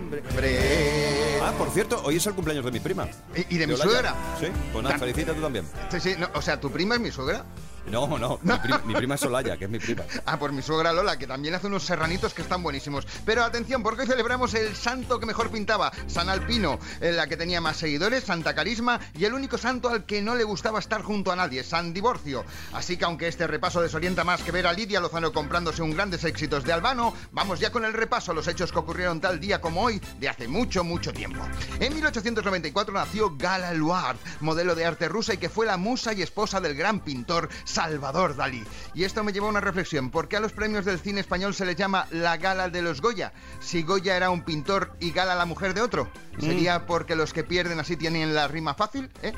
Ah, 1.41 1.52
por 1.56 1.70
cierto, 1.70 2.02
hoy 2.05 2.17
es 2.17 2.26
el 2.26 2.35
cumpleaños 2.35 2.64
de 2.64 2.73
mi 2.73 2.81
prima. 2.81 3.06
¿Y, 3.37 3.55
y 3.55 3.58
de 3.58 3.67
mi 3.69 3.75
Olaya. 3.75 3.88
suegra? 3.88 4.14
Sí, 4.40 4.47
pues 4.73 4.82
nada, 4.82 4.99
felicita 4.99 5.32
tú 5.32 5.43
también. 5.43 5.64
Sí, 5.93 6.00
sí, 6.00 6.14
no, 6.19 6.29
o 6.35 6.43
sea, 6.43 6.58
¿tu 6.58 6.73
prima 6.73 6.97
es 6.97 7.00
mi 7.02 7.12
suegra? 7.12 7.44
No, 7.87 8.19
no, 8.19 8.39
mi, 8.43 8.53
pri- 8.63 8.75
mi 8.87 8.95
prima 8.95 9.15
es 9.17 9.23
Olaya, 9.25 9.57
que 9.57 9.65
es 9.67 9.71
mi 9.71 9.79
prima. 9.79 10.03
Ah, 10.27 10.39
por 10.39 10.53
mi 10.53 10.63
suegra 10.63 10.93
Lola, 10.93 11.17
que 11.19 11.27
también 11.27 11.55
hace 11.55 11.67
unos 11.67 11.85
serranitos 11.85 12.33
que 12.35 12.43
están 12.43 12.63
buenísimos. 12.63 13.07
Pero 13.25 13.45
atención, 13.45 13.83
porque 13.83 14.03
hoy 14.03 14.07
celebramos 14.09 14.55
el 14.55 14.75
santo 14.75 15.21
que 15.21 15.27
mejor 15.27 15.51
pintaba, 15.51 15.93
San 16.07 16.29
Alpino, 16.29 16.79
en 17.01 17.17
la 17.17 17.27
que 17.27 17.37
tenía 17.37 17.61
más 17.61 17.77
seguidores, 17.77 18.25
Santa 18.25 18.55
Carisma, 18.55 19.01
y 19.15 19.25
el 19.27 19.35
único 19.35 19.59
santo 19.59 19.89
al 19.91 20.05
que 20.07 20.23
no 20.23 20.35
le 20.35 20.45
gustaba 20.45 20.79
estar 20.79 21.03
junto 21.03 21.31
a 21.31 21.37
nadie, 21.37 21.63
San 21.63 21.93
Divorcio. 21.93 22.45
Así 22.73 22.97
que 22.97 23.05
aunque 23.05 23.29
este 23.29 23.47
repaso 23.47 23.81
desorienta 23.83 24.25
más 24.25 24.43
que 24.43 24.51
ver 24.53 24.67
a 24.67 24.73
Lidia 24.73 25.01
Lozano 25.01 25.33
comprándose 25.33 25.83
un 25.83 25.93
grandes 25.95 26.25
éxitos 26.25 26.65
de 26.65 26.73
Albano, 26.73 27.15
vamos 27.33 27.61
ya 27.61 27.71
con 27.71 27.85
el 27.85 27.93
repaso 27.93 28.33
a 28.33 28.35
los 28.35 28.49
hechos 28.49 28.73
que 28.73 28.79
ocurrieron 28.79 29.21
tal 29.21 29.39
día 29.41 29.61
como 29.61 29.83
hoy, 29.83 30.01
de 30.19 30.29
hace 30.29 30.49
mucho, 30.49 30.85
mucho 30.85 31.13
tiempo. 31.13 31.41
En 31.81 31.95
1894 31.95 32.95
nació 32.95 33.37
Gala 33.37 33.73
Luard, 33.75 34.17
modelo 34.41 34.75
de 34.75 34.87
arte 34.87 35.09
rusa 35.09 35.35
y 35.35 35.39
que 35.39 35.49
fue 35.49 35.67
la 35.67 35.77
musa 35.77 36.13
y 36.13 36.23
esposa 36.23 36.61
del 36.61 36.75
gran 36.75 37.01
pintor 37.01 37.49
Salvador 37.75 38.37
Dalí. 38.37 38.65
Y 38.94 39.03
esto 39.03 39.25
me 39.25 39.32
llevó 39.32 39.47
a 39.47 39.50
una 39.50 39.61
reflexión. 39.61 40.11
¿Por 40.11 40.29
qué 40.29 40.37
a 40.37 40.41
los 40.41 40.53
premios 40.53 40.85
del 40.85 41.00
cine 41.00 41.21
español 41.21 41.55
se 41.55 41.67
les 41.67 41.75
llama 41.75 42.06
la 42.12 42.37
gala 42.37 42.69
de 42.69 42.82
los 42.82 43.00
Goya? 43.00 43.32
Si 43.59 43.82
Goya 43.82 44.17
era 44.17 44.31
un 44.31 44.43
pintor 44.43 44.93
y 45.00 45.11
Gala 45.11 45.35
la 45.35 45.44
mujer 45.44 45.75
de 45.75 45.81
otro. 45.81 46.09
¿Sería 46.38 46.87
porque 46.87 47.15
los 47.15 47.32
que 47.32 47.44
pierden 47.44 47.79
así 47.81 47.97
tienen 47.97 48.35
la 48.35 48.49
rima 48.49 48.75
fácil? 48.75 49.11
¿Eh? 49.23 49.32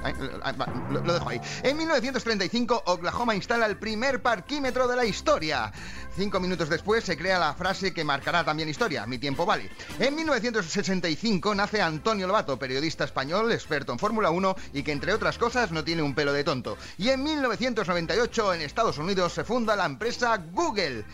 Lo, 0.91 1.03
lo 1.03 1.15
dejo 1.15 1.29
ahí. 1.29 1.41
En 1.63 1.77
1935, 1.77 2.83
Oklahoma 2.87 3.35
instala 3.35 3.67
el 3.67 3.77
primer 3.77 4.23
parquímetro 4.23 4.87
de 4.87 4.97
la 4.97 5.05
historia. 5.05 5.73
Cinco 6.17 6.41
minutos 6.41 6.69
después 6.69 7.05
se 7.05 7.17
crea 7.17 7.39
la 7.39 7.55
frase 7.55 7.93
que 7.93 8.05
marcará 8.05 8.45
también 8.45 8.69
historia, 8.69 9.07
mi 9.07 9.19
tiempo 9.19 9.45
vale. 9.45 9.71
En 9.99 10.15
1965 10.15 11.55
nace 11.55 11.83
Antonio 11.83 12.27
Lobato, 12.27 12.59
periodista 12.59 13.05
español, 13.05 13.53
experto 13.53 13.93
en 13.93 13.99
Fórmula 13.99 14.31
1 14.31 14.57
y 14.73 14.83
que 14.83 14.93
entre 14.93 15.13
otras 15.13 15.37
cosas 15.37 15.73
no 15.73 15.85
tiene 15.85 16.03
un 16.03 16.15
pelo 16.15 16.33
de 16.33 16.45
tonto. 16.45 16.79
Y 16.97 17.11
en 17.11 17.23
1998 17.23 18.26
en 18.27 18.61
Estados 18.61 18.99
Unidos 18.99 19.33
se 19.35 19.45
funda 19.45 19.77
la 19.77 19.87
empresa 19.87 20.37
Google. 20.53 21.05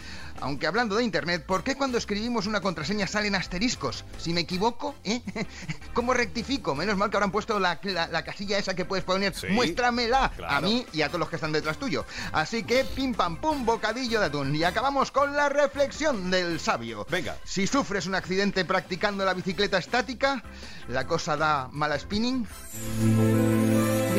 Aunque 0.40 0.66
hablando 0.66 0.96
de 0.96 1.04
Internet, 1.04 1.44
¿por 1.46 1.62
qué 1.62 1.76
cuando 1.76 1.98
escribimos 1.98 2.46
una 2.46 2.60
contraseña 2.60 3.06
salen 3.06 3.34
asteriscos? 3.36 4.04
Si 4.18 4.32
me 4.32 4.40
equivoco, 4.40 4.94
¿eh? 5.04 5.20
¿Cómo 5.94 6.14
rectifico? 6.14 6.74
Menos 6.74 6.96
mal 6.96 7.10
que 7.10 7.18
han 7.18 7.30
puesto 7.30 7.60
la, 7.60 7.78
la- 7.84 8.08
la 8.08 8.24
casilla 8.24 8.58
esa 8.58 8.74
que 8.74 8.84
puedes 8.84 9.04
poner, 9.04 9.34
Sí, 9.34 9.48
muéstramela 9.50 10.32
claro. 10.34 10.56
a 10.56 10.60
mí 10.62 10.84
y 10.92 11.02
a 11.02 11.08
todos 11.08 11.20
los 11.20 11.28
que 11.28 11.36
están 11.36 11.52
detrás 11.52 11.78
tuyo. 11.78 12.04
Así 12.32 12.64
que 12.64 12.84
pim 12.84 13.14
pam 13.14 13.36
pum, 13.36 13.64
bocadillo 13.64 14.18
de 14.20 14.26
atún. 14.26 14.56
Y 14.56 14.64
acabamos 14.64 15.12
con 15.12 15.32
la 15.36 15.48
reflexión 15.48 16.30
del 16.30 16.58
sabio. 16.58 17.06
Venga. 17.10 17.36
Si 17.44 17.66
sufres 17.68 18.06
un 18.06 18.14
accidente 18.16 18.64
practicando 18.64 19.24
la 19.24 19.34
bicicleta 19.34 19.78
estática, 19.78 20.42
la 20.88 21.06
cosa 21.06 21.36
da 21.36 21.68
mala 21.70 21.98
spinning. 21.98 22.46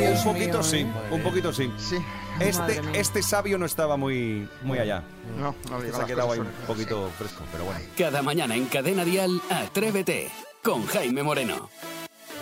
Dios 0.06 0.24
un 0.26 0.32
poquito 0.32 0.58
mío, 0.58 0.62
sí, 0.62 0.86
un 1.10 1.22
poquito 1.22 1.52
sí. 1.52 1.72
Sí. 1.78 1.96
Este, 2.40 2.80
este 2.94 3.22
sabio 3.22 3.58
no 3.58 3.66
estaba 3.66 3.96
muy, 3.96 4.48
muy 4.62 4.78
allá. 4.78 5.02
No, 5.38 5.54
no 5.70 5.80
digo 5.80 5.96
Se 5.96 6.02
ha 6.02 6.06
quedado 6.06 6.32
ahí 6.32 6.40
un 6.40 6.48
poquito 6.66 7.10
fresco, 7.16 7.44
pero 7.52 7.64
bueno. 7.64 7.80
Cada 7.96 8.22
mañana 8.22 8.56
en 8.56 8.66
Cadena 8.66 9.04
Dial, 9.04 9.40
Atrévete 9.50 10.30
con 10.62 10.86
Jaime 10.86 11.22
Moreno. 11.22 11.68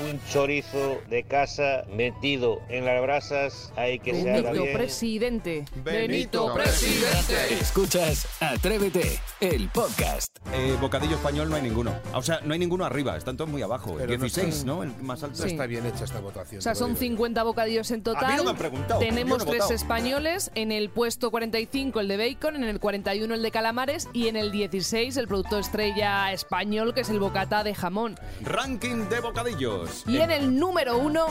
Un 0.00 0.20
chorizo 0.30 0.98
de 1.08 1.22
casa 1.22 1.84
metido 1.94 2.60
en 2.68 2.84
las 2.84 3.00
brasas, 3.02 3.72
hay 3.76 3.98
que 3.98 4.14
se 4.14 4.30
haga 4.30 4.50
Benito 4.50 4.62
bien. 4.64 4.76
presidente. 4.76 5.64
Benito 5.76 6.54
presidente. 6.54 7.54
Escuchas 7.60 8.26
Atrévete, 8.40 9.18
el 9.40 9.68
podcast. 9.68 10.28
Eh, 10.52 10.76
bocadillo 10.80 11.16
español 11.16 11.48
no 11.50 11.56
hay 11.56 11.62
ninguno. 11.62 11.94
O 12.14 12.22
sea, 12.22 12.40
no 12.42 12.52
hay 12.52 12.58
ninguno 12.58 12.84
arriba, 12.84 13.16
están 13.16 13.36
todos 13.36 13.48
muy 13.50 13.62
abajo. 13.62 13.92
El 13.92 14.06
Pero 14.06 14.18
no 14.18 14.24
16, 14.24 14.48
está- 14.54 14.66
¿no? 14.66 14.82
El 14.82 14.90
más 15.02 15.22
alto. 15.22 15.44
Está 15.44 15.66
bien 15.66 15.86
hecha 15.86 16.04
esta 16.04 16.20
votación. 16.20 16.58
O 16.58 16.62
sea, 16.62 16.74
son 16.74 16.88
digo. 16.90 17.00
50 17.00 17.42
bocadillos 17.44 17.90
en 17.90 18.02
total. 18.02 18.24
A 18.24 18.28
mí 18.30 18.36
no 18.36 18.44
me 18.44 18.50
han 18.50 18.56
preguntado, 18.56 19.00
Tenemos 19.00 19.38
no 19.38 19.44
tres 19.44 19.58
votado. 19.62 19.74
españoles. 19.74 20.50
En 20.54 20.72
el 20.72 20.90
puesto 20.90 21.30
45 21.30 22.00
el 22.00 22.08
de 22.08 22.16
bacon, 22.16 22.56
en 22.56 22.64
el 22.64 22.80
41 22.80 23.34
el 23.34 23.42
de 23.42 23.50
calamares 23.50 24.08
y 24.12 24.28
en 24.28 24.36
el 24.36 24.50
16 24.50 25.16
el 25.16 25.28
producto 25.28 25.58
estrella 25.58 26.32
español 26.32 26.92
que 26.94 27.02
es 27.02 27.10
el 27.10 27.20
bocata 27.20 27.62
de 27.62 27.74
jamón. 27.74 28.18
Ranking 28.42 29.08
de 29.08 29.20
bocadillos. 29.20 29.81
Y 30.06 30.18
en 30.18 30.30
el 30.30 30.58
número 30.58 30.98
uno, 30.98 31.26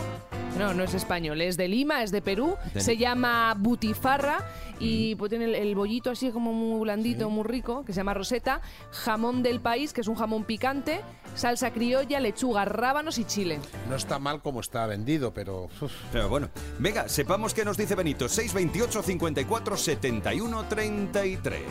no, 0.57 0.73
no 0.73 0.83
es 0.83 0.93
español, 0.93 1.41
es 1.41 1.57
de 1.57 1.67
Lima, 1.67 2.03
es 2.03 2.11
de 2.11 2.21
Perú, 2.21 2.55
De- 2.73 2.81
se 2.81 2.97
llama 2.97 3.55
Butifarra 3.57 4.39
y 4.79 5.13
pues 5.15 5.29
tiene 5.29 5.45
el, 5.45 5.55
el 5.55 5.75
bollito 5.75 6.09
así 6.09 6.31
como 6.31 6.53
muy 6.53 6.81
blandito, 6.81 7.29
muy 7.29 7.43
rico, 7.43 7.85
que 7.85 7.93
se 7.93 7.97
llama 7.97 8.13
Roseta, 8.15 8.61
jamón 8.91 9.43
del 9.43 9.59
país, 9.61 9.93
que 9.93 10.01
es 10.01 10.07
un 10.07 10.15
jamón 10.15 10.43
picante, 10.43 11.01
salsa 11.35 11.71
criolla, 11.71 12.19
lechuga, 12.19 12.65
rábanos 12.65 13.19
y 13.19 13.25
chile. 13.25 13.59
No 13.89 13.95
está 13.95 14.17
mal 14.17 14.41
como 14.41 14.59
está 14.59 14.87
vendido, 14.87 15.33
pero... 15.35 15.69
uf, 15.81 15.91
Pero 16.11 16.29
bueno, 16.29 16.49
venga, 16.79 17.07
sepamos 17.07 17.53
qué 17.53 17.63
nos 17.63 17.77
dice 17.77 17.93
Benito. 17.93 18.27
628 18.27 19.03
54 19.03 19.77
71 19.77 20.63
33. 20.67 21.61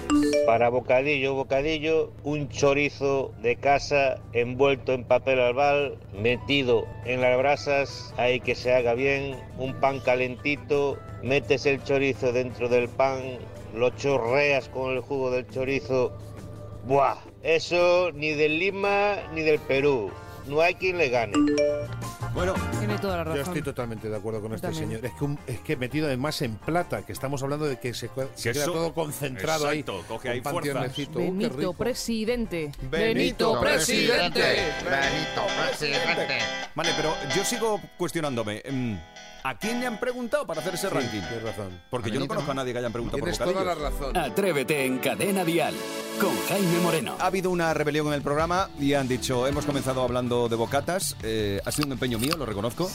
Para 0.47 0.69
bocadillo, 0.69 1.35
bocadillo, 1.35 2.13
un 2.23 2.49
chorizo 2.49 3.33
de 3.43 3.57
casa 3.57 4.21
envuelto 4.33 4.93
en 4.93 5.05
papel 5.05 5.41
albal, 5.41 5.99
metido 6.15 6.70
en 7.05 7.21
las 7.21 7.37
brasas, 7.39 8.15
hay 8.17 8.41
que 8.41 8.55
se 8.55 8.73
haga 8.73 8.95
bien, 8.95 9.39
un 9.59 9.75
pan 9.81 10.00
calentito, 10.00 10.99
metes 11.23 11.67
el 11.67 11.83
chorizo 11.83 12.33
dentro 12.33 12.69
del 12.69 12.89
pan, 12.89 13.39
lo 13.75 13.91
chorreas 13.91 14.69
con 14.69 14.93
el 14.93 15.00
jugo 15.00 15.31
del 15.31 15.47
chorizo. 15.49 16.12
Buah, 16.87 17.17
eso 17.43 18.11
ni 18.12 18.33
del 18.33 18.59
Lima 18.59 19.17
ni 19.35 19.43
del 19.43 19.59
Perú. 19.61 20.11
No 20.47 20.61
hay 20.61 20.75
quien 20.75 20.99
le 20.99 21.09
gane. 21.09 21.35
Bueno, 22.35 22.55
Tiene 22.79 22.97
toda 22.99 23.17
la 23.19 23.25
razón. 23.25 23.37
Yo 23.39 23.43
estoy 23.43 23.63
totalmente 23.63 24.09
de 24.09 24.17
acuerdo 24.17 24.41
con 24.41 24.55
este 24.55 24.69
También. 24.69 24.89
señor. 24.89 25.05
Es 25.05 25.13
que, 25.15 25.25
un- 25.25 25.39
es 25.47 25.61
que 25.61 25.77
metido 25.77 26.07
además 26.07 26.41
en 26.43 26.57
plata, 26.57 27.05
que 27.05 27.13
estamos 27.13 27.43
hablando 27.43 27.67
de 27.67 27.79
que 27.79 27.93
se, 27.93 28.09
queda 28.09 28.29
eso- 28.63 28.73
todo 28.73 28.95
concentrado 28.95 29.71
exacto, 29.71 29.97
ahí. 29.99 30.05
coge 30.09 30.29
con 30.29 30.31
ahí 30.31 30.41
fuerza. 30.41 30.93
Uh, 31.15 31.19
Benito, 31.19 31.57
rico. 31.57 31.73
presidente. 31.75 32.73
Benito, 32.83 33.61
presidente. 33.61 34.41
Benito, 34.41 35.43
presidente. 35.69 36.39
Vale, 36.75 36.91
pero 36.97 37.15
yo 37.35 37.45
sigo 37.45 37.81
cuestionándome. 37.99 38.63
¿A 39.42 39.56
quién 39.56 39.80
le 39.80 39.87
han 39.87 39.99
preguntado 39.99 40.47
para 40.47 40.61
hacer 40.61 40.75
ese 40.75 40.88
Sí, 40.88 40.94
ranking? 40.94 41.20
tienes 41.20 41.42
razón. 41.42 41.80
Porque 41.90 42.11
A 42.11 42.12
yo 42.12 42.20
no 42.20 42.28
conozco 42.28 42.50
a 42.50 42.54
nadie 42.54 42.73
que 42.73 42.78
hayan 42.78 42.92
preguntado 42.92 43.18
Tienes 43.23 43.38
por 43.38 43.52
toda 43.52 43.64
la 43.64 43.75
razón. 43.75 44.16
Atrévete 44.16 44.85
en 44.85 44.99
Cadena 44.99 45.44
Dial 45.44 45.75
con 46.20 46.30
Jaime 46.49 46.78
Moreno. 46.80 47.16
Ha 47.18 47.26
habido 47.26 47.50
una 47.50 47.73
rebelión 47.73 48.06
en 48.09 48.12
el 48.14 48.23
programa 48.23 48.68
y 48.78 48.92
han 48.94 49.09
dicho, 49.09 49.47
hemos 49.47 49.64
comenzado 49.64 50.02
hablando 50.02 50.49
de 50.49 50.56
bocatas, 50.56 51.16
eh, 51.23 51.61
ha 51.64 51.73
sido 51.73 51.87
un 51.87 51.92
empeño 51.92 52.18
mío, 52.18 52.37
lo 52.37 52.44
reconozco, 52.44 52.90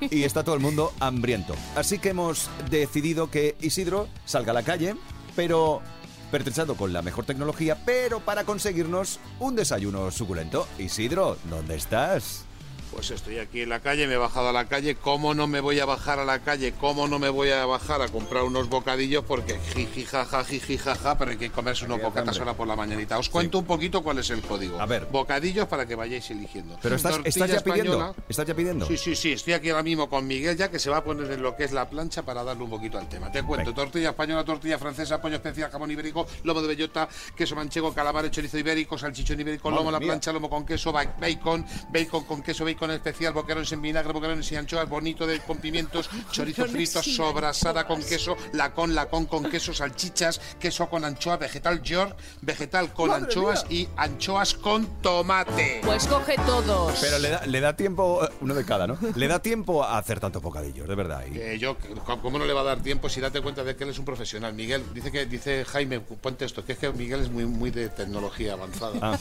y 0.00 0.22
está 0.22 0.44
todo 0.44 0.54
el 0.54 0.60
mundo 0.60 0.92
hambriento. 1.00 1.54
Así 1.74 1.98
que 1.98 2.10
hemos 2.10 2.48
decidido 2.70 3.30
que 3.30 3.56
Isidro 3.60 4.08
salga 4.24 4.52
a 4.52 4.54
la 4.54 4.62
calle, 4.62 4.94
pero 5.34 5.82
pertrechado 6.30 6.76
con 6.76 6.92
la 6.92 7.02
mejor 7.02 7.24
tecnología, 7.24 7.78
pero 7.84 8.20
para 8.20 8.44
conseguirnos 8.44 9.18
un 9.40 9.56
desayuno 9.56 10.10
suculento. 10.10 10.68
Isidro, 10.78 11.36
¿dónde 11.50 11.74
estás? 11.74 12.44
Pues 12.92 13.10
estoy 13.10 13.38
aquí 13.38 13.60
en 13.62 13.68
la 13.68 13.80
calle, 13.80 14.06
me 14.06 14.14
he 14.14 14.16
bajado 14.16 14.48
a 14.48 14.52
la 14.52 14.66
calle. 14.66 14.96
¿Cómo 14.96 15.34
no 15.34 15.46
me 15.46 15.60
voy 15.60 15.78
a 15.78 15.84
bajar 15.84 16.18
a 16.18 16.24
la 16.24 16.40
calle? 16.40 16.72
¿Cómo 16.72 17.06
no 17.06 17.18
me 17.18 17.28
voy 17.28 17.50
a 17.50 17.64
bajar 17.66 18.00
a 18.02 18.08
comprar 18.08 18.42
unos 18.44 18.68
bocadillos? 18.68 19.24
Porque 19.24 19.58
jiji, 19.74 20.04
jaja, 20.04 20.42
jiji, 20.44 20.78
jaja, 20.78 21.16
pero 21.18 21.30
hay 21.30 21.36
que 21.36 21.50
comerse 21.50 21.84
unos 21.84 22.00
bocatas 22.02 22.38
ahora 22.38 22.54
por 22.54 22.66
la 22.66 22.74
mañanita. 22.74 23.18
Os 23.18 23.28
cuento 23.28 23.58
un 23.58 23.66
poquito 23.66 24.02
cuál 24.02 24.18
es 24.18 24.30
el 24.30 24.40
código. 24.42 24.80
A 24.80 24.86
ver. 24.86 25.06
Bocadillos 25.12 25.68
para 25.68 25.86
que 25.86 25.94
vayáis 25.94 26.28
eligiendo. 26.30 26.78
Pero 26.82 26.96
estás, 26.96 27.16
ya 27.18 27.22
pidiendo. 27.22 27.56
española. 27.56 28.14
¿Estás 28.28 28.46
ya 28.46 28.54
pidiendo? 28.54 28.86
Sí, 28.86 28.96
sí, 28.96 29.14
sí, 29.14 29.32
estoy 29.32 29.52
aquí 29.52 29.68
ahora 29.70 29.82
mismo 29.82 30.08
con 30.08 30.26
Miguel 30.26 30.56
ya 30.56 30.70
que 30.70 30.78
se 30.78 30.88
va 30.90 30.96
a 30.98 31.04
poner 31.04 31.30
en 31.30 31.42
lo 31.42 31.54
que 31.54 31.64
es 31.64 31.72
la 31.72 31.88
plancha 31.88 32.22
para 32.22 32.42
darle 32.42 32.64
un 32.64 32.70
poquito 32.70 32.98
al 32.98 33.08
tema. 33.08 33.30
Te 33.30 33.42
cuento, 33.42 33.70
Venga. 33.70 33.82
tortilla 33.82 34.08
española, 34.10 34.44
tortilla 34.44 34.78
francesa, 34.78 35.20
pollo 35.20 35.36
especial, 35.36 35.70
jamón 35.70 35.90
ibérico, 35.90 36.26
lomo 36.42 36.62
de 36.62 36.68
bellota, 36.68 37.08
queso 37.36 37.54
manchego, 37.54 37.92
calamares, 37.94 38.30
chorizo 38.30 38.58
ibérico, 38.58 38.96
salchichón 38.98 39.38
ibérico, 39.38 39.68
Madre 39.70 39.78
lomo 39.84 39.90
a 39.90 39.92
la 39.92 40.00
plancha, 40.00 40.32
lomo 40.32 40.48
con 40.50 40.64
queso, 40.64 40.90
ba- 40.90 41.14
bacon, 41.20 41.64
bacon 41.92 42.24
con 42.24 42.42
queso, 42.42 42.64
bacon 42.64 42.77
especial, 42.90 43.32
boquerones 43.32 43.70
en 43.72 43.82
vinagre, 43.82 44.12
boquerones 44.12 44.50
y 44.52 44.56
anchoas, 44.56 44.88
bonito 44.88 45.26
de 45.26 45.40
con 45.46 45.58
pimientos, 45.58 46.08
chorizo 46.30 46.66
frito, 46.66 47.02
sobrasada 47.02 47.86
con 47.86 48.02
queso, 48.02 48.36
lacón, 48.52 48.94
lacón 48.94 49.26
con 49.26 49.50
queso, 49.50 49.72
salchichas, 49.74 50.40
queso 50.58 50.88
con 50.88 51.04
anchoas, 51.04 51.38
vegetal 51.38 51.82
york, 51.82 52.16
vegetal 52.42 52.92
con 52.92 53.08
Madre 53.08 53.24
anchoas 53.26 53.66
y 53.70 53.88
anchoas 53.96 54.54
con 54.54 54.86
tomate. 55.02 55.80
Pues 55.84 56.06
coge 56.06 56.36
todos. 56.46 56.98
Pero 57.00 57.18
le 57.18 57.30
da, 57.30 57.46
le 57.46 57.60
da 57.60 57.76
tiempo, 57.76 58.24
eh, 58.24 58.28
uno 58.40 58.54
de 58.54 58.64
cada, 58.64 58.86
¿no? 58.86 58.98
Le 59.14 59.28
da 59.28 59.40
tiempo 59.40 59.82
a 59.84 59.98
hacer 59.98 60.20
tantos 60.20 60.42
bocadillos, 60.42 60.88
de 60.88 60.94
verdad. 60.94 61.24
y- 61.32 61.38
Eh, 61.38 61.58
yo, 61.58 61.76
¿cómo 62.22 62.38
no 62.38 62.44
le 62.44 62.52
va 62.52 62.60
a 62.62 62.64
dar 62.64 62.80
tiempo 62.82 63.08
si 63.08 63.20
date 63.20 63.40
cuenta 63.40 63.64
de 63.64 63.76
que 63.76 63.84
él 63.84 63.90
es 63.90 63.98
un 63.98 64.04
profesional? 64.04 64.52
Miguel, 64.54 64.84
dice 64.94 65.10
que 65.12 65.26
dice 65.26 65.64
Jaime, 65.64 66.00
ponte 66.00 66.44
esto, 66.44 66.64
que 66.64 66.72
es 66.72 66.78
que 66.78 66.90
Miguel 66.92 67.20
es 67.20 67.30
muy, 67.30 67.44
muy 67.46 67.70
de 67.70 67.88
tecnología 67.88 68.54
avanzada. 68.54 68.98
Ah. 69.02 69.18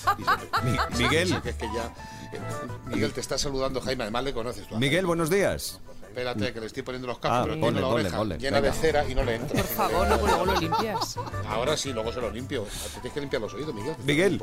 Miguel. 0.98 1.28
Que 1.44 1.50
es 1.52 1.56
que 1.56 1.66
ya. 1.74 1.94
Miguel 2.88 3.12
te 3.14 3.22
está 3.22 3.38
saludando, 3.38 3.82
Jaime, 3.82 4.04
además 4.04 4.24
le 4.24 4.34
conoces 4.34 4.68
tú. 4.68 4.76
Miguel, 4.78 5.06
buenos 5.06 5.30
días. 5.30 5.80
Espérate, 6.08 6.52
que 6.52 6.60
le 6.60 6.66
estoy 6.66 6.82
poniendo 6.82 7.08
los 7.08 7.18
Ah, 7.18 7.22
cascos, 7.22 7.48
pero 7.50 7.60
ponle, 7.62 7.80
la 7.82 7.88
ponle, 7.88 8.02
oreja 8.02 8.18
ponle, 8.18 8.38
llena 8.40 8.60
venga. 8.60 8.74
de 8.74 8.82
cera 8.82 9.08
y 9.08 9.14
no 9.14 9.24
le 9.24 9.36
entra. 9.36 9.62
Por 9.62 9.66
favor, 9.66 10.08
no, 10.08 10.18
pues 10.18 10.32
luego 10.32 10.46
lo 10.48 10.60
limpias. 10.60 11.16
Ahora 11.48 11.78
sí, 11.78 11.94
luego 11.94 12.12
se 12.12 12.22
lo 12.22 12.32
limpio. 12.32 12.64
Te 12.64 12.90
tienes 12.94 13.14
que 13.14 13.20
limpiar 13.20 13.42
los 13.44 13.54
oídos, 13.54 13.76
Miguel. 13.76 13.96
Miguel. 14.04 14.42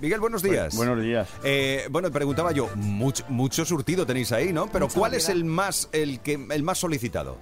Miguel, 0.00 0.20
buenos 0.20 0.42
días. 0.42 0.74
Buenos 0.74 1.02
días. 1.02 1.28
Eh, 1.44 1.86
bueno, 1.90 2.10
preguntaba 2.10 2.52
yo, 2.52 2.70
mucho, 2.76 3.24
mucho 3.28 3.66
surtido 3.66 4.06
tenéis 4.06 4.32
ahí, 4.32 4.54
¿no? 4.54 4.68
Pero 4.72 4.86
Mucha 4.86 4.98
¿cuál 4.98 5.14
es 5.14 5.28
el 5.28 5.44
más, 5.44 5.90
el 5.92 6.20
que, 6.20 6.46
el 6.50 6.62
más 6.62 6.78
solicitado? 6.78 7.36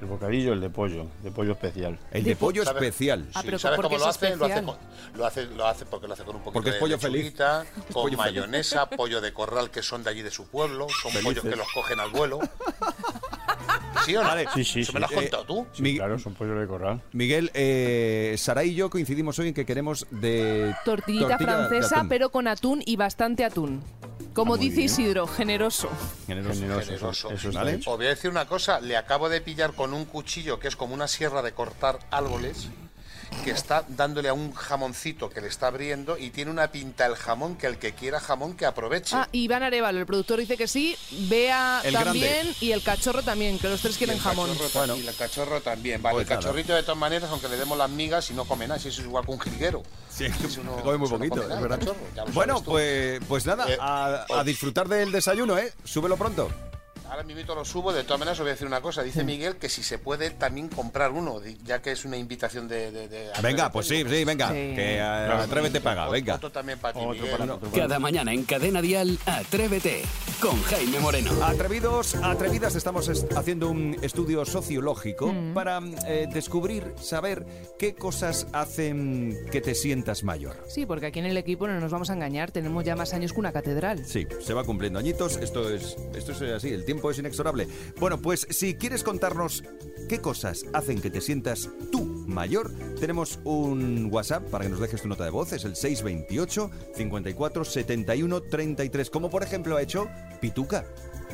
El 0.00 0.06
bocadillo, 0.06 0.54
el 0.54 0.60
de 0.62 0.70
pollo, 0.70 1.06
de 1.22 1.30
pollo 1.30 1.52
especial. 1.52 1.98
El 2.10 2.24
de, 2.24 2.30
De 2.30 2.36
po- 2.36 2.46
pollo 2.46 2.64
¿Sabes? 2.64 2.82
especial. 2.82 3.26
Ah, 3.34 3.40
Sí, 3.40 3.46
pero 3.46 3.58
¿Sabes 3.58 3.76
¿por 3.76 3.84
cómo 3.86 3.98
lo 3.98 4.06
hace? 4.06 4.34
Lo 4.34 4.44
hace, 4.46 4.62
con- 4.62 4.76
lo 5.14 5.26
hace? 5.26 5.46
Lo 5.46 5.66
hace 5.66 5.84
porque 5.84 6.06
lo 6.08 6.14
hace 6.14 6.24
con 6.24 6.36
un 6.36 6.42
poquito 6.42 6.54
Porque 6.54 6.70
es 6.70 6.74
de 6.76 6.80
pollo 6.80 6.98
feliz. 6.98 7.16
lechuguita, 7.24 7.62
Es 7.62 7.68
con 7.84 7.92
pollo 7.92 8.04
feliz. 8.04 8.18
mayonesa, 8.18 8.88
pollo 8.88 9.20
de 9.20 9.32
corral 9.34 9.70
que 9.70 9.82
son 9.82 10.02
de 10.02 10.10
allí 10.10 10.22
de 10.22 10.30
su 10.30 10.46
pueblo, 10.46 10.86
son 11.02 11.12
pollos 11.22 11.44
que 11.44 11.54
los 11.56 11.70
cogen 11.74 12.00
al 12.00 12.10
vuelo. 12.10 12.38
¿Sí 14.06 14.16
o 14.16 14.22
no? 14.22 14.28
Vale. 14.28 14.46
Sí, 14.54 14.64
sí, 14.64 14.80
¿Eso 14.80 14.92
sí. 14.92 14.94
me 14.94 15.00
lo 15.00 15.06
has 15.06 15.12
Eh, 15.12 15.16
contado 15.16 15.44
tú? 15.44 15.66
Sí, 15.72 15.96
claro, 15.96 16.18
son 16.18 16.32
pollos 16.34 16.58
de 16.58 16.66
corral. 16.66 17.02
Miguel, 17.12 17.50
eh, 17.52 18.34
Saray 18.38 18.70
y 18.70 18.74
yo 18.74 18.88
coincidimos 18.88 19.38
hoy 19.38 19.48
en 19.48 19.54
que 19.54 19.66
queremos 19.66 20.06
de 20.10 20.74
Tortillita 20.84 21.36
tortilla 21.36 21.36
de 21.36 21.44
francesa, 21.68 22.06
pero 22.08 22.30
con 22.30 22.48
atún 22.48 22.82
y 22.86 22.96
bastante 22.96 23.44
atún. 23.44 23.82
Como 24.40 24.56
dice 24.56 24.76
bien. 24.76 24.86
Isidro, 24.86 25.26
generoso. 25.26 25.88
Generoso. 26.26 26.54
Generoso, 26.60 26.86
Generoso. 26.86 27.28
eso, 27.28 27.30
eso 27.34 27.48
está 27.48 27.60
¿Vale? 27.60 27.76
hecho. 27.76 27.90
Os 27.90 27.96
voy 27.98 28.06
a 28.06 28.10
decir 28.10 28.30
una 28.30 28.46
cosa, 28.46 28.80
le 28.80 28.96
acabo 28.96 29.28
de 29.28 29.40
pillar 29.40 29.72
con 29.74 29.92
un 29.92 30.04
cuchillo 30.06 30.58
que 30.58 30.68
es 30.68 30.76
como 30.76 30.94
una 30.94 31.08
sierra 31.08 31.42
de 31.42 31.52
cortar 31.52 31.98
árboles, 32.10 32.68
que 33.44 33.50
está 33.52 33.84
dándole 33.88 34.28
a 34.28 34.34
un 34.34 34.52
jamoncito 34.52 35.30
que 35.30 35.40
le 35.40 35.48
está 35.48 35.68
abriendo 35.68 36.18
y 36.18 36.30
tiene 36.30 36.50
una 36.50 36.70
pinta 36.70 37.06
el 37.06 37.14
jamón 37.14 37.56
que 37.56 37.66
el 37.66 37.78
que 37.78 37.92
quiera 37.94 38.20
jamón 38.20 38.54
que 38.56 38.66
aproveche. 38.66 39.16
Ah, 39.16 39.28
Iván 39.32 39.62
Arevalo, 39.62 39.98
el 39.98 40.06
productor, 40.06 40.38
dice 40.40 40.56
que 40.56 40.68
sí. 40.68 40.96
Bea 41.28 41.80
El 41.84 41.94
también 41.94 42.34
grande. 42.34 42.56
y 42.60 42.72
el 42.72 42.82
cachorro 42.82 43.22
también, 43.22 43.58
que 43.58 43.68
los 43.68 43.80
tres 43.80 43.96
quieren 43.96 44.18
jamón. 44.18 44.50
Bueno. 44.74 44.96
Y 44.96 45.06
el 45.06 45.14
cachorro 45.14 45.60
también. 45.62 46.02
Vale, 46.02 46.14
Pues 46.16 46.24
el 46.26 46.30
nada. 46.30 46.40
cachorrito 46.42 46.74
de 46.74 46.82
todas 46.82 46.98
maneras, 46.98 47.30
aunque 47.30 47.48
le 47.48 47.56
demos 47.56 47.78
las 47.78 47.88
migas 47.90 48.30
y 48.30 48.34
no 48.34 48.44
come 48.44 48.66
nada, 48.68 48.78
si 48.80 48.88
eso 48.88 49.00
es 49.00 49.06
igual 49.06 49.24
que 49.24 49.30
un 49.32 49.40
jilguero. 49.40 49.82
Sí, 50.10 50.26
Eso 50.44 50.62
no- 50.62 50.76
come 50.82 50.98
muy 50.98 51.08
poquito, 51.08 51.36
nada, 51.36 51.54
es 51.54 51.60
verdad. 51.62 51.78
cachorro, 51.78 52.32
Bueno, 52.32 52.62
pues, 52.62 53.20
pues 53.26 53.46
nada, 53.46 53.64
Eh, 53.70 53.78
a, 53.80 54.06
a 54.22 54.26
pues- 54.26 54.44
disfrutar 54.46 54.88
del 54.88 55.12
desayuno, 55.12 55.56
¿eh? 55.56 55.72
Súbelo 55.84 56.16
pronto. 56.16 56.50
Ahora 57.10 57.22
mismo 57.24 57.54
lo 57.54 57.64
subo, 57.64 57.92
de 57.92 58.04
todas 58.04 58.20
maneras 58.20 58.38
os 58.38 58.44
voy 58.44 58.50
a 58.50 58.52
decir 58.52 58.66
una 58.68 58.80
cosa. 58.80 59.02
Dice 59.02 59.24
Miguel 59.24 59.56
que 59.56 59.68
si 59.68 59.82
se 59.82 59.98
puede 59.98 60.30
también 60.30 60.68
comprar 60.68 61.10
uno, 61.10 61.40
ya 61.64 61.82
que 61.82 61.90
es 61.92 62.04
una 62.04 62.16
invitación 62.16 62.68
de... 62.68 62.92
de- 62.92 63.08
de- 63.08 63.30
Venga, 63.42 63.70
pues 63.72 63.88
sí, 63.88 64.04
sí, 64.08 64.24
venga. 64.24 64.48
Sí. 64.48 64.54
Que 64.54 64.96
eh, 64.98 65.00
Atrévete 65.00 65.80
paga, 65.80 66.08
venga. 66.08 66.36
Otro 66.36 66.50
también 66.52 66.78
para 66.78 66.94
ti, 66.94 67.00
Otro 67.00 67.12
Miguel. 67.14 67.30
para- 67.36 67.54
otro 67.54 67.68
para- 67.68 67.82
Cada 67.82 67.98
mañana 67.98 68.32
en 68.32 68.44
Cadena 68.44 68.80
Dial, 68.80 69.18
Atrévete 69.26 70.04
con 70.40 70.60
Jaime 70.62 70.98
Moreno. 71.00 71.30
Atrevidos, 71.44 72.14
atrevidas, 72.14 72.74
estamos 72.74 73.08
es- 73.08 73.26
haciendo 73.36 73.68
un 73.70 73.96
estudio 74.02 74.44
sociológico 74.46 75.32
Mm. 75.32 75.52
para 75.54 75.80
eh, 76.06 76.28
descubrir, 76.32 76.94
saber 76.98 77.44
qué 77.78 77.94
cosas 77.94 78.46
hacen 78.52 79.36
que 79.52 79.60
te 79.60 79.74
sientas 79.74 80.24
mayor. 80.24 80.56
Sí, 80.68 80.86
porque 80.86 81.06
aquí 81.06 81.18
en 81.18 81.26
el 81.26 81.36
equipo 81.36 81.66
no 81.66 81.78
nos 81.78 81.92
vamos 81.92 82.08
a 82.10 82.14
engañar, 82.14 82.50
tenemos 82.52 82.84
ya 82.84 82.96
más 82.96 83.12
años 83.12 83.32
que 83.34 83.40
una 83.40 83.52
catedral. 83.52 84.04
Sí, 84.06 84.26
se 84.40 84.54
va 84.54 84.64
cumpliendo 84.64 84.98
añitos, 84.98 85.36
esto 85.36 85.68
es, 85.68 85.96
esto 86.14 86.32
es 86.32 86.42
así, 86.42 86.70
el 86.70 86.84
tiempo 86.86 87.10
es 87.10 87.18
inexorable. 87.18 87.68
Bueno, 87.98 88.18
pues 88.20 88.46
si 88.50 88.74
quieres 88.74 89.02
contarnos 89.04 89.62
qué 90.08 90.20
cosas 90.20 90.64
hacen 90.72 91.00
que 91.02 91.10
te 91.10 91.20
sientas 91.20 91.68
tú 91.92 92.04
mayor, 92.26 92.70
tenemos 92.98 93.40
un 93.44 94.08
WhatsApp 94.10 94.44
para 94.50 94.64
que 94.64 94.70
nos 94.70 94.80
dejes 94.80 95.02
tu 95.02 95.08
nota 95.08 95.24
de 95.24 95.30
voz, 95.30 95.52
es 95.52 95.64
el 95.64 95.76
628 95.76 96.70
54 96.94 97.64
71 97.64 98.40
33, 98.40 99.10
como 99.10 99.28
por 99.28 99.42
ejemplo 99.42 99.76
ha 99.76 99.82
hecho 99.82 100.08
Pituca. 100.40 100.84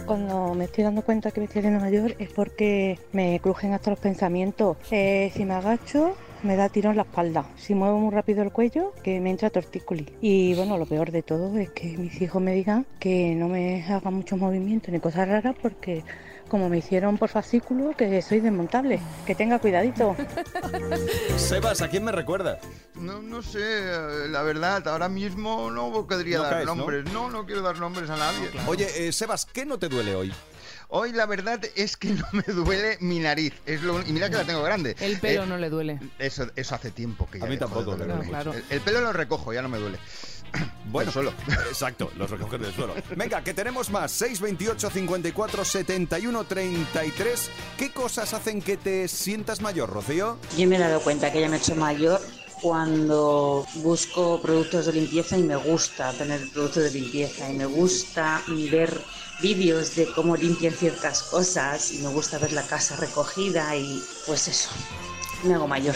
Cuando 0.04 0.54
me 0.54 0.64
estoy 0.64 0.84
dando 0.84 1.02
cuenta 1.02 1.30
que 1.30 1.40
me 1.40 1.46
estoy 1.46 1.60
haciendo 1.60 1.80
mayor 1.80 2.14
es 2.18 2.30
porque 2.30 2.98
me 3.12 3.40
crujen 3.40 3.72
hasta 3.72 3.90
los 3.90 3.98
pensamientos. 3.98 4.76
Eh, 4.90 5.32
si 5.34 5.44
me 5.44 5.54
agacho, 5.54 6.16
me 6.42 6.56
da 6.56 6.68
tiro 6.68 6.90
en 6.90 6.96
la 6.96 7.02
espalda. 7.02 7.46
Si 7.56 7.74
muevo 7.74 7.98
muy 7.98 8.12
rápido 8.12 8.42
el 8.42 8.52
cuello, 8.52 8.92
que 9.02 9.20
me 9.20 9.30
entra 9.30 9.50
tortícolis. 9.50 10.06
Y 10.20 10.54
bueno, 10.54 10.78
lo 10.78 10.86
peor 10.86 11.10
de 11.10 11.22
todo 11.22 11.56
es 11.58 11.70
que 11.70 11.96
mis 11.96 12.20
hijos 12.20 12.42
me 12.42 12.52
digan 12.52 12.86
que 13.00 13.34
no 13.34 13.48
me 13.48 13.82
haga 13.84 14.10
muchos 14.10 14.38
movimientos 14.38 14.90
ni 14.92 15.00
cosas 15.00 15.28
raras 15.28 15.56
porque 15.60 16.04
como 16.48 16.68
me 16.68 16.78
hicieron 16.78 17.18
por 17.18 17.28
fascículo, 17.28 17.94
que 17.96 18.20
soy 18.22 18.40
desmontable. 18.40 19.00
Que 19.26 19.34
tenga 19.34 19.58
cuidadito. 19.58 20.16
Sebas, 21.36 21.82
¿a 21.82 21.88
quién 21.88 22.04
me 22.04 22.12
recuerda? 22.12 22.58
No, 22.94 23.20
no 23.22 23.42
sé, 23.42 23.60
eh, 23.62 24.28
la 24.28 24.42
verdad, 24.42 24.86
ahora 24.88 25.08
mismo 25.08 25.70
no 25.70 25.92
podría 26.06 26.38
No 26.38 26.42
dar 26.44 26.64
nombres. 26.66 27.04
¿no? 27.12 27.30
no, 27.30 27.46
quiero 27.46 27.62
dar 27.62 27.78
nombres 27.78 28.08
a 28.10 28.16
nadie. 28.16 28.50
Oye, 28.66 29.08
eh, 29.08 29.12
Sebas, 29.12 29.46
¿qué 29.46 29.66
no 29.66 29.78
te 29.78 29.88
duele 29.88 30.14
hoy? 30.14 30.32
Hoy 30.88 31.10
la 31.12 31.26
verdad 31.26 31.60
es 31.74 31.96
que 31.96 32.10
no 32.10 32.24
me 32.32 32.42
duele 32.52 32.96
mi 33.00 33.18
nariz. 33.18 33.52
Es 33.66 33.82
lo, 33.82 33.96
un- 33.96 34.06
y 34.06 34.12
mira 34.12 34.30
que 34.30 34.36
la 34.36 34.44
tengo 34.44 34.62
grande. 34.62 34.94
El 35.00 35.18
pelo 35.18 35.42
Eh, 35.42 35.46
no 35.46 35.56
le 35.58 35.68
duele. 35.68 35.98
Eso, 36.18 36.46
eso 36.54 36.74
hace 36.76 36.92
tiempo 36.92 37.28
que 37.28 37.38
A 37.38 37.40
ya 37.40 37.46
mí 37.46 37.56
dejó 37.56 37.80
de 37.80 37.86
tampoco, 37.96 37.96
no, 38.06 38.20
claro. 38.28 38.52
El, 38.54 38.64
el 38.70 38.80
pelo 38.82 39.00
lo 39.00 39.12
recojo, 39.12 39.52
ya 39.52 39.62
no 39.62 39.68
me 39.68 39.78
duele. 39.78 39.98
Bueno, 40.86 41.10
suelo. 41.12 41.32
Exacto, 41.68 42.10
los 42.16 42.30
recoges 42.30 42.60
del 42.60 42.72
suelo. 42.72 42.94
Venga, 43.16 43.42
que 43.42 43.52
tenemos 43.52 43.90
más. 43.90 44.12
628 44.12 44.90
54 44.90 45.64
71 45.64 46.44
33. 46.44 47.50
¿Qué 47.76 47.90
cosas 47.90 48.32
hacen 48.32 48.62
que 48.62 48.76
te 48.76 49.08
sientas 49.08 49.60
mayor, 49.60 49.90
Rocío? 49.90 50.38
Yo 50.56 50.66
me 50.68 50.76
he 50.76 50.78
dado 50.78 51.00
cuenta 51.00 51.32
que 51.32 51.40
ya 51.40 51.48
me 51.48 51.56
he 51.56 51.58
hecho 51.58 51.74
mayor 51.74 52.20
cuando 52.62 53.66
busco 53.76 54.40
productos 54.40 54.86
de 54.86 54.92
limpieza 54.92 55.36
y 55.36 55.42
me 55.42 55.56
gusta 55.56 56.12
tener 56.12 56.40
productos 56.50 56.84
de 56.84 56.90
limpieza 56.92 57.50
y 57.50 57.54
me 57.54 57.66
gusta 57.66 58.42
ver 58.70 58.98
vídeos 59.42 59.94
de 59.96 60.06
cómo 60.06 60.36
limpian 60.36 60.72
ciertas 60.72 61.22
cosas 61.24 61.92
y 61.92 61.98
me 61.98 62.08
gusta 62.08 62.38
ver 62.38 62.52
la 62.52 62.62
casa 62.62 62.96
recogida 62.96 63.76
y 63.76 64.02
pues 64.26 64.48
eso. 64.48 64.70
Me 65.46 65.54
hago 65.54 65.66
mayor. 65.68 65.94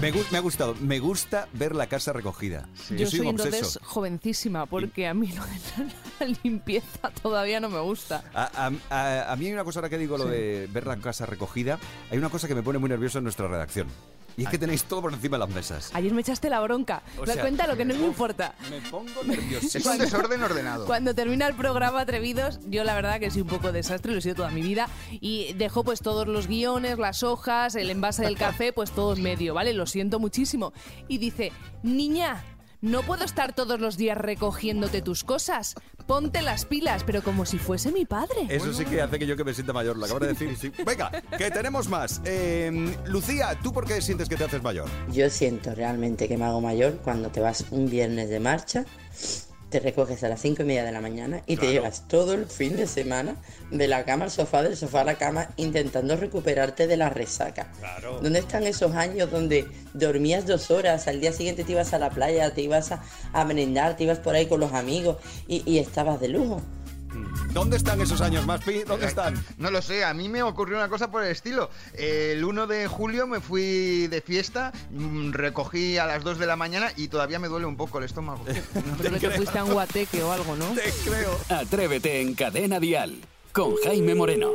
Me, 0.00 0.36
ha 0.38 0.40
gustado. 0.40 0.74
Me 0.80 0.98
gusta 0.98 1.48
ver 1.52 1.74
la 1.74 1.86
casa 1.88 2.12
recogida. 2.12 2.68
Yo 2.90 3.06
soy 3.06 3.20
un 3.20 3.26
entonces 3.28 3.62
obseso. 3.62 3.80
jovencísima 3.84 4.66
porque 4.66 5.06
a 5.06 5.14
mí 5.14 5.28
lo 5.32 5.42
de 5.44 5.90
la 6.20 6.36
limpieza 6.44 7.10
todavía 7.22 7.60
no 7.60 7.68
me 7.70 7.80
gusta. 7.80 8.24
A, 8.34 8.44
a- 8.66 8.72
a- 8.90 9.32
a 9.32 9.36
mí 9.36 9.46
hay 9.46 9.52
una 9.52 9.64
cosa 9.64 9.80
ahora 9.80 9.88
que 9.88 9.98
digo, 9.98 10.18
lo 10.18 10.26
de 10.26 10.68
ver 10.72 10.86
la 10.86 10.96
casa 10.98 11.26
recogida. 11.26 11.78
Hay 12.10 12.18
una 12.18 12.28
cosa 12.28 12.46
que 12.48 12.54
me 12.54 12.62
pone 12.62 12.78
muy 12.78 12.88
nervioso 12.88 13.18
en 13.18 13.24
nuestra 13.24 13.48
redacción. 13.48 13.86
Y 14.36 14.44
es 14.44 14.50
que 14.50 14.58
tenéis 14.58 14.84
todo 14.84 15.02
por 15.02 15.12
encima 15.12 15.36
de 15.36 15.46
las 15.46 15.54
mesas. 15.54 15.90
Ayer 15.94 16.12
me 16.12 16.20
echaste 16.20 16.50
la 16.50 16.60
bronca. 16.60 17.02
O 17.18 17.22
Me 17.22 17.32
sea, 17.32 17.42
cuenta 17.42 17.66
lo 17.66 17.76
que 17.76 17.84
no 17.84 17.94
me 17.94 18.06
importa. 18.06 18.54
Me 18.70 18.80
pongo 18.90 19.24
nerviosísimo. 19.24 19.80
Es 19.80 19.86
un 19.86 19.98
desorden 19.98 20.42
ordenado. 20.42 20.86
Cuando 20.86 21.14
termina 21.14 21.46
el 21.46 21.54
programa 21.54 22.00
Atrevidos, 22.00 22.60
yo 22.68 22.84
la 22.84 22.94
verdad 22.94 23.18
que 23.18 23.30
soy 23.30 23.42
un 23.42 23.48
poco 23.48 23.72
desastre, 23.72 24.12
lo 24.12 24.18
he 24.18 24.22
sido 24.22 24.34
toda 24.34 24.50
mi 24.50 24.60
vida, 24.60 24.88
y 25.10 25.54
dejo 25.54 25.84
pues 25.84 26.00
todos 26.00 26.26
los 26.26 26.48
guiones, 26.48 26.98
las 26.98 27.22
hojas, 27.22 27.74
el 27.74 27.90
envase 27.90 28.22
del 28.22 28.36
café, 28.36 28.72
pues 28.72 28.90
todo 28.90 29.14
en 29.14 29.22
medio, 29.22 29.54
¿vale? 29.54 29.72
Lo 29.72 29.86
siento 29.86 30.20
muchísimo. 30.20 30.72
Y 31.08 31.18
dice, 31.18 31.52
niña, 31.82 32.44
no 32.86 33.02
puedo 33.02 33.24
estar 33.24 33.52
todos 33.52 33.80
los 33.80 33.96
días 33.96 34.16
recogiéndote 34.16 35.02
tus 35.02 35.24
cosas. 35.24 35.74
Ponte 36.06 36.40
las 36.40 36.64
pilas, 36.64 37.02
pero 37.04 37.22
como 37.22 37.44
si 37.44 37.58
fuese 37.58 37.90
mi 37.90 38.04
padre. 38.04 38.46
Eso 38.48 38.72
sí 38.72 38.84
que 38.84 39.02
hace 39.02 39.18
que 39.18 39.26
yo 39.26 39.36
que 39.36 39.42
me 39.42 39.52
sienta 39.52 39.72
mayor, 39.72 39.96
lo 39.96 40.04
acabo 40.04 40.20
de 40.20 40.28
decir. 40.28 40.56
sí. 40.56 40.70
Venga, 40.84 41.10
que 41.36 41.50
tenemos 41.50 41.88
más. 41.88 42.20
Eh, 42.24 42.94
Lucía, 43.06 43.58
¿tú 43.60 43.72
por 43.72 43.86
qué 43.86 44.00
sientes 44.00 44.28
que 44.28 44.36
te 44.36 44.44
haces 44.44 44.62
mayor? 44.62 44.88
Yo 45.12 45.28
siento 45.30 45.74
realmente 45.74 46.28
que 46.28 46.38
me 46.38 46.44
hago 46.44 46.60
mayor 46.60 46.98
cuando 47.02 47.30
te 47.30 47.40
vas 47.40 47.64
un 47.70 47.90
viernes 47.90 48.28
de 48.28 48.38
marcha, 48.38 48.84
te 49.70 49.80
recoges 49.80 50.22
a 50.22 50.28
las 50.28 50.40
cinco 50.40 50.62
y 50.62 50.66
media 50.66 50.84
de 50.84 50.92
la 50.92 51.00
mañana 51.00 51.42
y 51.46 51.56
te 51.56 51.70
llevas 51.70 52.06
todo 52.06 52.34
el 52.34 52.46
fin 52.46 52.76
de 52.76 52.86
semana 52.86 53.36
de 53.70 53.88
la 53.88 54.04
cama 54.04 54.26
al 54.26 54.30
sofá, 54.30 54.62
del 54.62 54.76
sofá 54.76 55.00
a 55.00 55.04
la 55.04 55.16
cama, 55.16 55.48
intentando 55.56 56.16
recuperarte 56.16 56.86
de 56.86 56.96
la 56.96 57.10
resaca. 57.10 57.72
Claro. 57.78 58.20
¿Dónde 58.20 58.38
están 58.38 58.64
esos 58.64 58.94
años 58.94 59.30
donde 59.30 59.66
dormías 59.92 60.46
dos 60.46 60.70
horas, 60.70 61.08
al 61.08 61.20
día 61.20 61.32
siguiente 61.32 61.64
te 61.64 61.72
ibas 61.72 61.92
a 61.92 61.98
la 61.98 62.10
playa, 62.10 62.54
te 62.54 62.62
ibas 62.62 62.92
a, 62.92 63.02
a 63.32 63.44
merendar, 63.44 63.96
te 63.96 64.04
ibas 64.04 64.18
por 64.18 64.34
ahí 64.34 64.46
con 64.46 64.60
los 64.60 64.72
amigos 64.72 65.16
y, 65.48 65.62
y 65.70 65.78
estabas 65.78 66.20
de 66.20 66.28
lujo? 66.28 66.62
¿Dónde 67.52 67.76
están 67.76 68.00
esos 68.00 68.20
años, 68.20 68.46
Maspi? 68.46 68.84
¿Dónde 68.84 69.06
están? 69.06 69.34
No 69.58 69.70
lo 69.70 69.80
sé, 69.82 70.04
a 70.04 70.12
mí 70.14 70.28
me 70.28 70.42
ocurrió 70.42 70.76
una 70.76 70.88
cosa 70.88 71.10
por 71.10 71.24
el 71.24 71.30
estilo. 71.30 71.70
El 71.94 72.44
1 72.44 72.66
de 72.66 72.86
julio 72.86 73.26
me 73.26 73.40
fui 73.40 74.06
de 74.08 74.20
fiesta, 74.20 74.72
mm, 74.90 75.32
recogí 75.32 75.98
a 75.98 76.06
las 76.06 76.22
2 76.24 76.38
de 76.38 76.46
la 76.46 76.56
mañana 76.56 76.92
y 76.96 77.08
todavía 77.08 77.38
me 77.38 77.48
duele 77.48 77.66
un 77.66 77.76
poco 77.76 77.98
el 77.98 78.04
estómago. 78.04 78.44
Creo 78.98 79.12
que 79.12 79.28
te 79.28 79.30
fuiste 79.30 79.58
a 79.58 79.64
un 79.64 79.72
guateque 79.72 80.22
o 80.22 80.32
algo, 80.32 80.56
¿no? 80.56 80.66
Te 80.74 80.92
creo. 81.04 81.38
Atrévete 81.48 82.20
en 82.20 82.34
Cadena 82.34 82.80
Dial 82.80 83.20
con 83.52 83.74
Jaime 83.84 84.14
Moreno. 84.14 84.50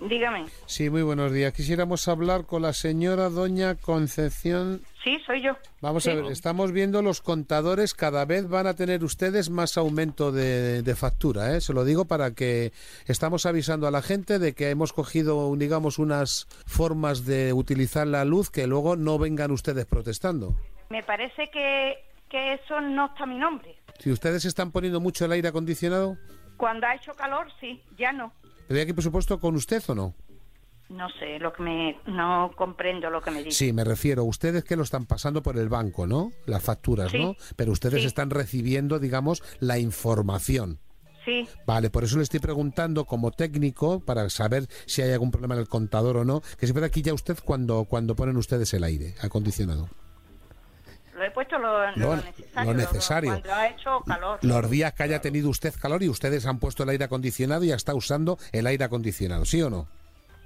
Dígame. 0.00 0.46
Sí, 0.66 0.90
muy 0.90 1.02
buenos 1.02 1.32
días. 1.32 1.52
Quisiéramos 1.52 2.06
hablar 2.06 2.44
con 2.46 2.62
la 2.62 2.72
señora 2.72 3.28
doña 3.30 3.74
Concepción. 3.74 4.82
Sí, 5.02 5.18
soy 5.26 5.42
yo. 5.42 5.56
Vamos 5.80 6.04
Sí. 6.04 6.10
a 6.10 6.14
ver, 6.14 6.26
estamos 6.26 6.70
viendo 6.72 7.02
los 7.02 7.20
contadores, 7.20 7.94
cada 7.94 8.24
vez 8.24 8.48
van 8.48 8.66
a 8.66 8.74
tener 8.74 9.02
ustedes 9.02 9.50
más 9.50 9.76
aumento 9.76 10.30
de, 10.30 10.82
de 10.82 10.94
factura, 10.94 11.56
¿eh? 11.56 11.60
Se 11.60 11.72
lo 11.72 11.84
digo 11.84 12.04
para 12.04 12.32
que 12.32 12.72
estamos 13.06 13.44
avisando 13.46 13.86
a 13.88 13.90
la 13.90 14.02
gente 14.02 14.38
de 14.38 14.54
que 14.54 14.70
hemos 14.70 14.92
cogido, 14.92 15.52
digamos, 15.56 15.98
unas 15.98 16.46
formas 16.66 17.24
de 17.24 17.52
utilizar 17.52 18.06
la 18.06 18.24
luz 18.24 18.50
que 18.50 18.66
luego 18.66 18.94
no 18.96 19.18
vengan 19.18 19.50
ustedes 19.50 19.86
protestando. 19.86 20.54
Me 20.90 21.02
parece 21.02 21.50
que, 21.50 21.94
que 22.28 22.54
eso 22.54 22.80
no 22.80 23.06
está 23.06 23.24
a 23.24 23.26
mi 23.26 23.36
nombre. 23.36 23.74
Si 23.98 24.12
ustedes 24.12 24.44
están 24.44 24.70
poniendo 24.70 25.00
mucho 25.00 25.24
el 25.24 25.32
aire 25.32 25.48
acondicionado, 25.48 26.16
Cuando 26.56 26.86
ha 26.86 26.94
hecho 26.94 27.14
calor, 27.14 27.46
sí, 27.60 27.80
ya 27.96 28.12
no. 28.12 28.32
¿Hay 28.70 28.80
aquí 28.80 28.92
presupuesto 28.92 29.38
con 29.40 29.54
usted 29.54 29.82
o 29.88 29.94
no? 29.94 30.14
No 30.88 31.06
sé, 31.18 31.38
lo 31.38 31.52
que 31.52 31.62
me, 31.62 32.00
no 32.06 32.50
comprendo 32.56 33.10
lo 33.10 33.20
que 33.20 33.30
me 33.30 33.42
dice. 33.44 33.66
Sí, 33.66 33.72
me 33.74 33.84
refiero, 33.84 34.24
ustedes 34.24 34.64
que 34.64 34.74
lo 34.74 34.82
están 34.84 35.04
pasando 35.04 35.42
por 35.42 35.58
el 35.58 35.68
banco, 35.68 36.06
¿no? 36.06 36.32
Las 36.46 36.62
facturas, 36.62 37.10
Sí, 37.12 37.18
¿no? 37.18 37.36
Pero 37.56 37.72
ustedes 37.72 38.00
sí. 38.00 38.06
están 38.06 38.30
recibiendo, 38.30 38.98
digamos, 38.98 39.42
la 39.60 39.78
información. 39.78 40.78
Sí, 41.26 41.46
Vale, 41.66 41.90
por 41.90 42.04
eso 42.04 42.16
le 42.16 42.22
estoy 42.22 42.40
preguntando 42.40 43.04
como 43.04 43.30
técnico 43.32 44.00
para 44.00 44.30
saber 44.30 44.66
si 44.86 45.02
hay 45.02 45.12
algún 45.12 45.30
problema 45.30 45.56
en 45.56 45.60
el 45.60 45.68
contador 45.68 46.16
o 46.16 46.24
no, 46.24 46.40
que 46.58 46.66
se 46.66 46.72
puede 46.72 46.86
aquí 46.86 47.02
ya 47.02 47.12
usted 47.12 47.36
cuando, 47.44 47.84
cuando 47.84 48.16
ponen 48.16 48.38
ustedes 48.38 48.72
el 48.72 48.82
aire 48.82 49.14
acondicionado. 49.20 49.90
Lo 51.18 51.24
he 51.24 51.30
puesto 51.30 51.58
lo, 51.58 51.90
Lo- 51.96 52.16
lo 52.16 52.16
necesario. 52.16 52.72
lo 52.72 52.74
necesario. 52.78 53.30
Cuando 53.32 53.54
ha 53.54 53.68
hecho 53.68 54.00
calor. 54.06 54.38
Los 54.42 54.70
días 54.70 54.92
que 54.94 55.02
haya 55.02 55.20
tenido 55.20 55.48
usted 55.50 55.74
calor 55.80 56.02
y 56.02 56.08
ustedes 56.08 56.46
han 56.46 56.58
puesto 56.58 56.84
el 56.84 56.88
aire 56.90 57.04
acondicionado 57.04 57.64
y 57.64 57.68
ya 57.68 57.74
está 57.76 57.94
usando 57.94 58.38
el 58.52 58.66
aire 58.66 58.84
acondicionado, 58.84 59.44
¿sí 59.44 59.60
o 59.62 59.68
no? 59.70 59.88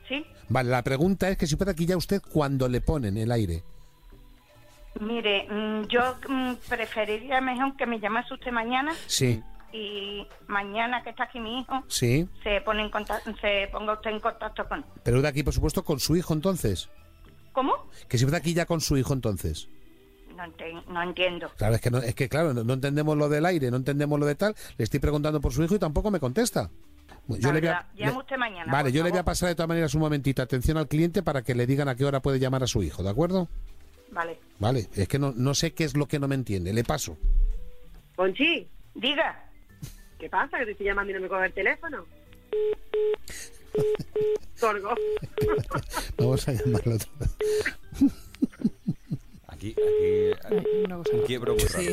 Sí, 0.09 0.27
Vale, 0.49 0.69
la 0.71 0.83
pregunta 0.83 1.29
es 1.31 1.39
que 1.39 1.47
si 1.47 1.57
puede 1.57 1.71
aquí 1.71 1.87
ya 1.87 1.97
usted 1.97 2.21
cuando 2.21 2.69
le 2.69 2.81
ponen 2.81 3.17
el 3.17 3.31
aire. 3.31 3.63
mire, 5.01 5.47
mm, 5.49 5.87
yo 5.89 6.17
mm, 6.29 6.55
preferiría 6.69 7.41
mejor 7.41 7.77
que 7.77 7.87
me 7.87 7.99
llamase 8.01 8.35
usted 8.35 8.51
mañana 8.51 8.93
Sí, 9.07 9.43
y 9.73 10.27
mañana 10.49 11.03
que 11.03 11.11
está 11.11 11.25
aquí 11.25 11.41
mi 11.41 11.61
hijo 11.61 11.83
sí. 11.89 12.29
se 12.43 12.61
pone 12.61 12.83
en 12.83 12.91
contacto, 12.91 13.33
se 13.41 13.69
ponga 13.73 13.95
usted 13.95 14.11
en 14.11 14.21
contacto 14.21 14.69
con. 14.69 14.85
Pero 15.03 15.23
de 15.23 15.29
aquí, 15.29 15.43
por 15.43 15.55
supuesto, 15.55 15.83
con 15.85 15.99
su 15.99 16.15
hijo 16.17 16.35
entonces. 16.35 16.91
¿Cómo? 17.53 17.73
Que 18.09 18.19
si 18.19 18.25
puede 18.25 18.37
aquí 18.37 18.53
ya 18.55 18.67
con 18.67 18.81
su 18.81 18.97
hijo 18.99 19.13
entonces. 19.15 19.69
No, 20.89 21.03
entiendo. 21.03 21.51
Claro, 21.57 21.75
es 21.75 21.81
que, 21.81 21.91
no, 21.91 21.99
es 21.99 22.15
que 22.15 22.29
claro, 22.29 22.55
no, 22.55 22.65
no 22.65 22.73
entendemos 22.75 23.17
lo 23.17 23.29
del 23.29 23.45
aire, 23.47 23.71
no 23.71 23.77
entendemos 23.77 24.19
lo 24.19 24.27
de 24.27 24.35
tal. 24.35 24.55
Le 24.79 24.85
estoy 24.85 25.01
preguntando 25.01 25.41
por 25.41 25.53
su 25.53 25.63
hijo 25.63 25.75
y 25.75 25.79
tampoco 25.79 26.11
me 26.11 26.21
contesta. 26.21 26.71
No, 27.29 27.53
le 27.53 27.61
voy 27.61 27.69
a- 27.69 27.87
ya- 27.95 28.11
le- 28.11 28.17
usted 28.17 28.37
mañana. 28.37 28.71
Vale, 28.73 28.91
yo 28.93 29.05
le 29.05 29.11
voy 29.11 29.19
a 29.21 29.25
pasar 29.25 29.49
de 29.49 29.55
todas 29.55 29.69
maneras 29.69 29.95
un 29.95 30.01
momentito 30.01 30.43
atención 30.43 30.77
al 30.77 30.89
cliente 30.89 31.23
para 31.23 31.43
que 31.43 31.55
le 31.55 31.67
digan 31.67 31.89
a 31.89 31.95
qué 31.95 32.05
hora 32.05 32.21
puede 32.21 32.39
llamar 32.41 32.63
a 32.65 32.67
su 32.67 32.83
hijo, 32.83 33.03
¿de 33.03 33.11
acuerdo? 33.11 33.49
Vale. 34.11 34.39
Vale, 34.59 34.89
es 34.95 35.09
que 35.09 35.19
no, 35.19 35.33
no 35.37 35.55
sé 35.55 35.73
qué 35.73 35.85
es 35.85 35.97
lo 35.97 36.07
que 36.07 36.19
no 36.19 36.29
me 36.29 36.35
entiende, 36.35 36.73
le 36.73 36.85
paso. 36.85 37.17
Conchi, 38.17 38.69
diga. 38.95 39.45
¿Qué 40.19 40.29
pasa? 40.29 40.59
Que 40.59 40.67
te 40.67 40.71
estoy 40.73 40.87
llamando 40.87 41.13
y 41.13 41.15
no 41.15 41.21
me 41.23 41.29
coge 41.29 41.47
el 41.47 41.53
teléfono. 41.53 42.05
Vamos 46.19 46.49
a 46.49 46.53
llamarlo 46.53 46.95
otra 46.95 47.09
vez. 47.19 47.32
Aquí, 49.63 49.77
aquí, 50.45 50.93
un 50.93 51.23
quiebro 51.25 51.55
muy 51.55 51.63
raro. 51.63 51.93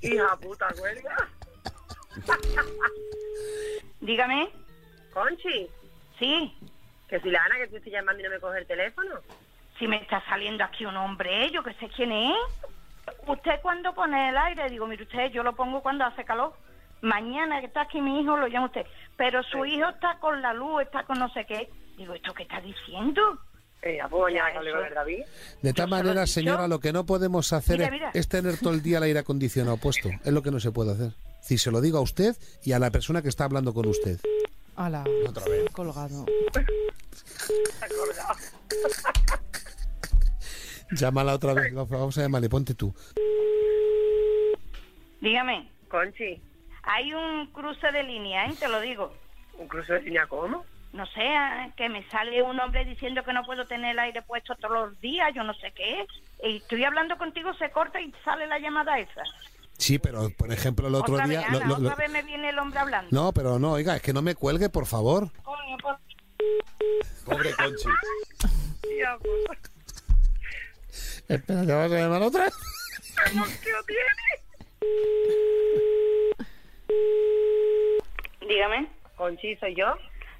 Hija 0.00 0.36
puta, 0.40 0.68
cuelga. 0.78 1.28
Dígame. 4.00 4.48
Conchi. 5.12 5.68
Sí. 6.18 6.56
Que 7.06 7.20
si 7.20 7.30
la 7.30 7.42
Ana 7.44 7.56
que 7.56 7.66
te 7.66 7.76
estoy 7.76 7.92
llamando 7.92 8.22
y 8.22 8.24
no 8.24 8.30
me 8.30 8.40
coge 8.40 8.60
el 8.60 8.66
teléfono. 8.66 9.16
Si 9.78 9.86
me 9.86 9.96
está 9.96 10.24
saliendo 10.30 10.64
aquí 10.64 10.86
un 10.86 10.96
hombre, 10.96 11.50
yo 11.50 11.62
que 11.62 11.74
sé 11.74 11.90
quién 11.94 12.10
es. 12.10 12.38
Usted 13.26 13.60
cuando 13.60 13.94
pone 13.94 14.30
el 14.30 14.38
aire, 14.38 14.70
digo, 14.70 14.86
mire 14.86 15.02
usted, 15.02 15.30
yo 15.30 15.42
lo 15.42 15.54
pongo 15.54 15.82
cuando 15.82 16.06
hace 16.06 16.24
calor. 16.24 16.54
Mañana 17.02 17.60
que 17.60 17.66
está 17.66 17.82
aquí 17.82 18.00
mi 18.00 18.22
hijo, 18.22 18.38
lo 18.38 18.46
llama 18.46 18.68
usted. 18.68 18.86
Pero 19.18 19.42
su 19.42 19.62
hijo 19.66 19.90
está 19.90 20.18
con 20.20 20.40
la 20.40 20.54
luz, 20.54 20.80
está 20.80 21.02
con 21.02 21.18
no 21.18 21.28
sé 21.34 21.44
qué. 21.44 21.68
Digo, 21.98 22.14
¿esto 22.14 22.32
qué 22.32 22.44
está 22.44 22.62
diciendo? 22.62 23.38
Eh, 23.86 23.98
pues 24.10 24.34
Ya, 24.34 24.44
David. 24.94 25.20
De 25.60 25.72
tal 25.74 25.88
manera, 25.88 26.26
señora, 26.26 26.66
lo 26.68 26.80
que 26.80 26.90
no 26.92 27.04
podemos 27.04 27.52
hacer 27.52 27.76
Mira, 27.78 27.84
es- 27.86 27.92
mira. 27.92 28.10
Es, 28.14 28.28
tener 28.28 28.56
todo 28.58 28.72
el 28.72 28.82
día 28.82 28.96
el 28.98 29.04
aire 29.04 29.18
acondicionado 29.18 29.76
puesto. 29.76 30.08
Es 30.24 30.32
lo 30.32 30.42
que 30.42 30.50
no 30.50 30.58
se 30.58 30.70
puede 30.72 30.92
hacer. 30.92 31.12
Si 31.42 31.58
se 31.58 31.70
lo 31.70 31.82
digo 31.82 31.98
a 31.98 32.00
usted 32.00 32.34
y 32.62 32.72
a 32.72 32.78
la 32.78 32.90
persona 32.90 33.20
que 33.20 33.28
está 33.28 33.44
hablando 33.44 33.74
con 33.74 33.86
usted. 33.86 34.18
Ala, 34.76 35.04
Otra 35.28 35.44
vez. 35.44 35.70
colgado. 35.72 36.24
Llámala 40.92 41.34
otra 41.34 41.54
vez, 41.54 41.72
vamos 41.74 42.16
a 42.18 42.22
llamarle, 42.22 42.48
ponte 42.48 42.74
tú. 42.74 42.94
Dígame. 45.20 45.68
Conchi. 45.88 46.40
Hay 46.82 47.12
un 47.14 47.46
cruce 47.48 47.90
de 47.92 48.02
línea, 48.02 48.46
¿eh? 48.46 48.54
Te 48.58 48.68
lo 48.68 48.80
digo. 48.80 49.12
¿Un 49.58 49.66
cruce 49.68 49.94
de 49.94 50.02
línea 50.02 50.26
cómo? 50.26 50.64
No 50.94 51.04
sé, 51.06 51.22
¿eh? 51.24 51.72
que 51.76 51.88
me 51.88 52.08
sale 52.08 52.40
un 52.40 52.60
hombre 52.60 52.84
diciendo 52.84 53.24
que 53.24 53.32
no 53.32 53.42
puedo 53.44 53.66
tener 53.66 53.90
el 53.90 53.98
aire 53.98 54.22
puesto 54.22 54.54
todos 54.54 54.90
los 54.90 55.00
días, 55.00 55.32
yo 55.34 55.42
no 55.42 55.52
sé 55.54 55.72
qué 55.72 56.02
es. 56.02 56.06
Y 56.44 56.58
estoy 56.58 56.84
hablando 56.84 57.18
contigo, 57.18 57.52
se 57.54 57.68
corta 57.72 58.00
y 58.00 58.14
sale 58.24 58.46
la 58.46 58.60
llamada 58.60 58.96
esa. 59.00 59.24
Sí, 59.76 59.98
pero 59.98 60.30
por 60.38 60.52
ejemplo 60.52 60.86
el 60.86 60.94
otro 60.94 61.14
otra 61.14 61.26
día... 61.26 61.40
vez, 61.40 61.48
Ana, 61.48 61.66
lo- 61.66 61.74
otra 61.78 61.90
lo- 61.90 61.96
vez 61.96 62.10
me 62.10 62.22
viene 62.22 62.50
el 62.50 62.58
hombre 62.60 62.78
hablando. 62.78 63.08
No, 63.10 63.32
pero 63.32 63.58
no, 63.58 63.72
oiga, 63.72 63.96
es 63.96 64.02
que 64.02 64.12
no 64.12 64.22
me 64.22 64.36
cuelgue, 64.36 64.68
por 64.68 64.86
favor. 64.86 65.32
Coño, 65.42 65.76
por- 65.78 65.98
Pobre 67.24 67.52
Conchi. 67.54 67.88
Espera, 71.28 71.66
¿te 71.66 71.72
vas 71.74 71.90
a 71.90 71.94
llamar 71.96 72.22
otra. 72.22 72.46
Dígame. 78.48 78.88
Conchi, 79.16 79.56
¿soy 79.56 79.74
yo? 79.74 79.86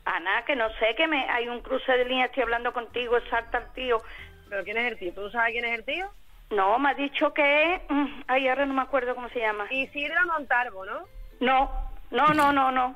Ana, 0.04 0.44
que 0.44 0.54
no 0.54 0.68
sé, 0.74 0.94
que 0.96 1.06
me 1.06 1.28
hay 1.30 1.48
un 1.48 1.60
cruce 1.60 1.92
de 1.92 2.04
línea, 2.04 2.26
estoy 2.26 2.42
hablando 2.42 2.72
contigo, 2.72 3.16
salta 3.30 3.58
el 3.58 3.72
tío. 3.72 4.02
¿Pero 4.48 4.62
quién 4.64 4.76
es 4.76 4.92
el 4.92 4.98
tío? 4.98 5.12
¿Tú 5.14 5.30
sabes 5.30 5.52
quién 5.52 5.64
es 5.64 5.78
el 5.78 5.84
tío? 5.84 6.10
No, 6.50 6.78
me 6.78 6.90
ha 6.90 6.94
dicho 6.94 7.32
que... 7.32 7.80
mm, 7.88 8.22
Ay, 8.28 8.48
ahora 8.48 8.66
no 8.66 8.74
me 8.74 8.82
acuerdo 8.82 9.14
cómo 9.14 9.28
se 9.30 9.40
llama. 9.40 9.66
Isidro 9.70 10.14
Montalvo, 10.26 10.84
¿no? 10.84 11.04
No, 11.40 11.70
no, 12.10 12.28
no, 12.34 12.52
no, 12.52 12.70
no. 12.70 12.94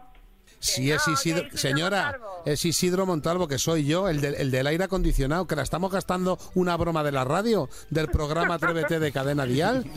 Si 0.61 0.91
es 0.91 1.07
Isidro, 1.09 1.45
señora, 1.55 2.19
es 2.45 2.65
Isidro 2.65 3.07
Montalvo, 3.07 3.47
que 3.49 3.59
soy 3.59 3.85
yo, 3.87 4.09
el, 4.09 4.21
del- 4.21 4.35
el 4.35 4.51
del 4.51 4.67
aire 4.67 4.85
acondicionado, 4.85 5.47
que 5.47 5.57
la 5.57 5.63
estamos 5.63 5.91
gastando 5.93 6.39
una 6.55 6.77
broma 6.77 7.03
de 7.05 7.13
la 7.13 7.25
radio, 7.25 7.69
del 7.91 8.09
programa 8.09 8.55
Atrévete 8.55 8.99
de 8.99 9.13
Cadena 9.13 9.45
Dial. 9.45 9.85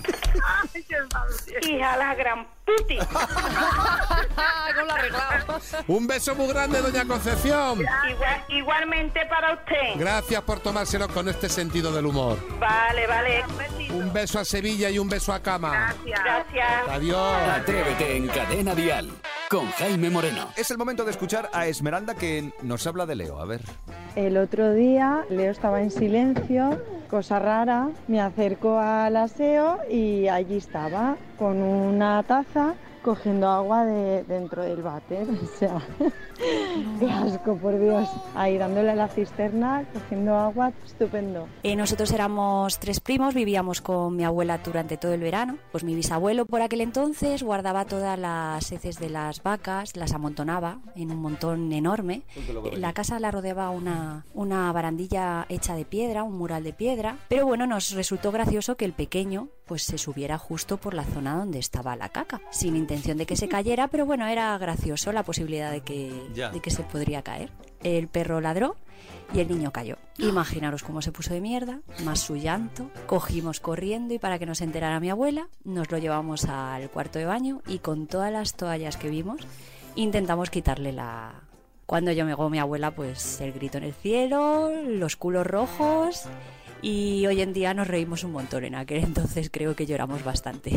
Hija 1.68 1.98
la 1.98 2.16
gran 2.16 2.48
puti. 2.66 2.98
Un 5.88 6.08
beso 6.08 6.36
muy 6.36 6.48
grande, 6.48 6.82
doña 6.82 7.06
Concepción. 7.06 7.80
Igual- 7.80 8.46
igualmente 8.50 9.26
para 9.28 9.54
usted. 9.54 9.98
Gracias 9.98 10.42
por 10.44 10.60
tomárselo 10.60 11.08
con 11.10 11.28
este 11.30 11.50
sentido 11.50 11.92
del 11.92 12.06
humor. 12.06 12.38
Vale, 12.60 13.08
vale. 13.08 13.44
Un 13.92 14.12
beso 14.14 14.40
a 14.40 14.46
Sevilla 14.46 14.90
y 14.90 15.00
un 15.00 15.10
beso 15.10 15.34
a 15.34 15.42
Cama. 15.42 15.94
Gracias. 16.06 16.90
Adiós. 16.90 17.42
Atrévete 17.50 18.18
en 18.18 18.28
Cadena 18.28 18.76
Dial 18.76 19.10
con 19.52 19.68
Jaime 19.72 20.10
Moreno. 20.10 20.48
Es 20.56 20.72
el 20.72 20.78
momento 20.78 21.04
de 21.04 21.12
escuchar 21.12 21.50
a 21.52 21.68
Esmeralda 21.68 22.16
que 22.16 22.54
nos 22.62 22.88
habla 22.88 23.06
de 23.06 23.16
Leo. 23.16 23.38
A 23.38 23.46
ver. 23.46 23.60
El 24.16 24.38
otro 24.38 24.74
día 24.74 25.26
Leo 25.30 25.52
estaba 25.52 25.82
en 25.82 25.92
silencio, 25.92 26.82
cosa 27.10 27.38
rara, 27.38 27.90
me 28.08 28.22
acerco 28.22 28.80
al 28.80 29.18
aseo 29.18 29.80
y 29.90 30.30
allí 30.30 30.56
estaba 30.56 31.18
con 31.38 31.62
una 31.62 32.24
taza 32.24 32.76
cogiendo 33.02 33.48
agua 33.50 33.86
de 33.86 34.24
dentro 34.24 34.64
del 34.64 34.82
váter. 34.82 35.28
O 35.42 35.58
sea, 35.58 35.82
qué 37.00 37.12
asco, 37.12 37.56
por 37.58 37.80
Dios. 37.80 38.10
Ahí 38.36 38.58
dándole 38.58 38.92
a 38.92 38.96
la 38.96 39.08
cisterna, 39.08 39.86
cogiendo 39.94 40.36
agua, 40.36 40.72
estupendo. 40.86 41.48
Eh, 41.62 41.76
nosotros 41.76 42.12
éramos 42.12 42.80
tres 42.80 43.00
primos, 43.00 43.34
vivíamos 43.36 43.82
con 43.82 44.16
mi 44.16 44.24
abuela 44.24 44.58
durante 44.58 44.98
todo 44.98 45.14
el 45.14 45.22
verano. 45.22 45.58
Pues 45.72 45.84
mi 45.84 45.94
bisabuelo 45.94 46.46
por 46.46 46.62
aquel 46.62 46.82
entonces 46.82 47.44
guardaba 47.44 47.86
todas 47.86 48.18
las 48.18 48.72
heces 48.72 48.98
de 49.00 49.10
las 49.10 49.44
vacas, 49.44 49.96
las 49.96 50.14
amontonaba 50.14 50.80
en 50.96 51.12
un 51.12 51.22
montón 51.22 51.72
enorme. 51.74 52.24
Eh, 52.36 52.78
La 52.78 52.94
casa 52.94 53.20
la 53.20 53.30
rodeaba 53.30 53.70
una, 53.70 54.26
una 54.34 54.72
barandilla 54.72 55.46
hecha 55.50 55.76
de 55.76 55.86
piedra, 55.86 56.24
un 56.24 56.38
mural 56.38 56.64
de 56.64 56.74
piedra. 56.74 57.18
Pero 57.30 57.46
bueno, 57.46 57.68
nos 57.68 57.92
resultó 57.92 58.32
gracioso 58.32 58.78
que 58.78 58.86
el 58.86 58.94
pequeño 58.94 59.50
pues 59.72 59.84
se 59.84 59.98
subiera 59.98 60.38
justo 60.38 60.76
por 60.76 60.94
la 60.94 61.06
zona 61.06 61.38
donde 61.38 61.58
estaba 61.58 61.96
la 61.96 62.10
caca, 62.10 62.42
sin 62.50 62.76
intención 62.76 63.18
de 63.18 63.26
que 63.26 63.38
se 63.38 63.48
cayera, 63.48 63.88
pero 63.88 64.06
bueno, 64.06 64.28
era 64.28 64.58
gracioso 64.58 65.14
la 65.14 65.24
posibilidad 65.24 65.72
de 65.72 65.80
que, 65.80 66.12
Ya. 66.34 66.50
de 66.50 66.60
que 66.60 66.72
se 66.72 66.84
podría 66.84 67.22
caer. 67.22 67.52
El 67.82 68.10
perro 68.10 68.42
ladró 68.42 68.76
y 69.34 69.40
el 69.40 69.48
niño 69.48 69.72
cayó. 69.72 69.96
Imaginaros 70.18 70.84
cómo 70.84 71.02
se 71.02 71.14
puso 71.14 71.34
de 71.34 71.40
mierda, 71.40 71.80
más 72.04 72.20
su 72.20 72.36
llanto. 72.36 72.92
Cogimos 73.06 73.62
corriendo 73.62 74.14
y 74.14 74.20
para 74.20 74.40
que 74.40 74.46
no 74.46 74.56
se 74.56 74.66
enterara 74.66 75.00
mi 75.00 75.10
abuela, 75.10 75.48
nos 75.64 75.90
lo 75.90 75.98
llevamos 76.00 76.44
al 76.44 76.90
cuarto 76.90 77.18
de 77.18 77.24
baño 77.24 77.62
y 77.66 77.80
con 77.80 78.08
todas 78.08 78.30
las 78.30 78.56
toallas 78.56 78.98
que 78.98 79.10
vimos, 79.10 79.40
intentamos 79.96 80.50
quitarle 80.50 80.92
la... 80.92 81.32
Cuando 81.86 82.12
yo 82.12 82.26
me 82.26 82.34
hago 82.34 82.50
mi 82.50 82.60
abuela, 82.60 82.92
pues 82.92 83.40
el 83.40 83.54
grito 83.54 83.78
en 83.78 83.86
el 83.86 83.94
cielo, 83.94 84.70
los 84.86 85.16
culos 85.16 85.48
rojos 85.48 86.26
y 86.82 87.26
hoy 87.28 87.42
en 87.42 87.54
día 87.54 87.74
nos 87.74 87.88
reímos 87.88 88.24
un 88.24 88.32
montón. 88.32 88.64
En 88.64 88.76
aquel 88.76 89.04
entonces 89.04 89.50
creo 89.52 89.76
que 89.76 89.86
lloramos 89.86 90.24
bastante. 90.24 90.72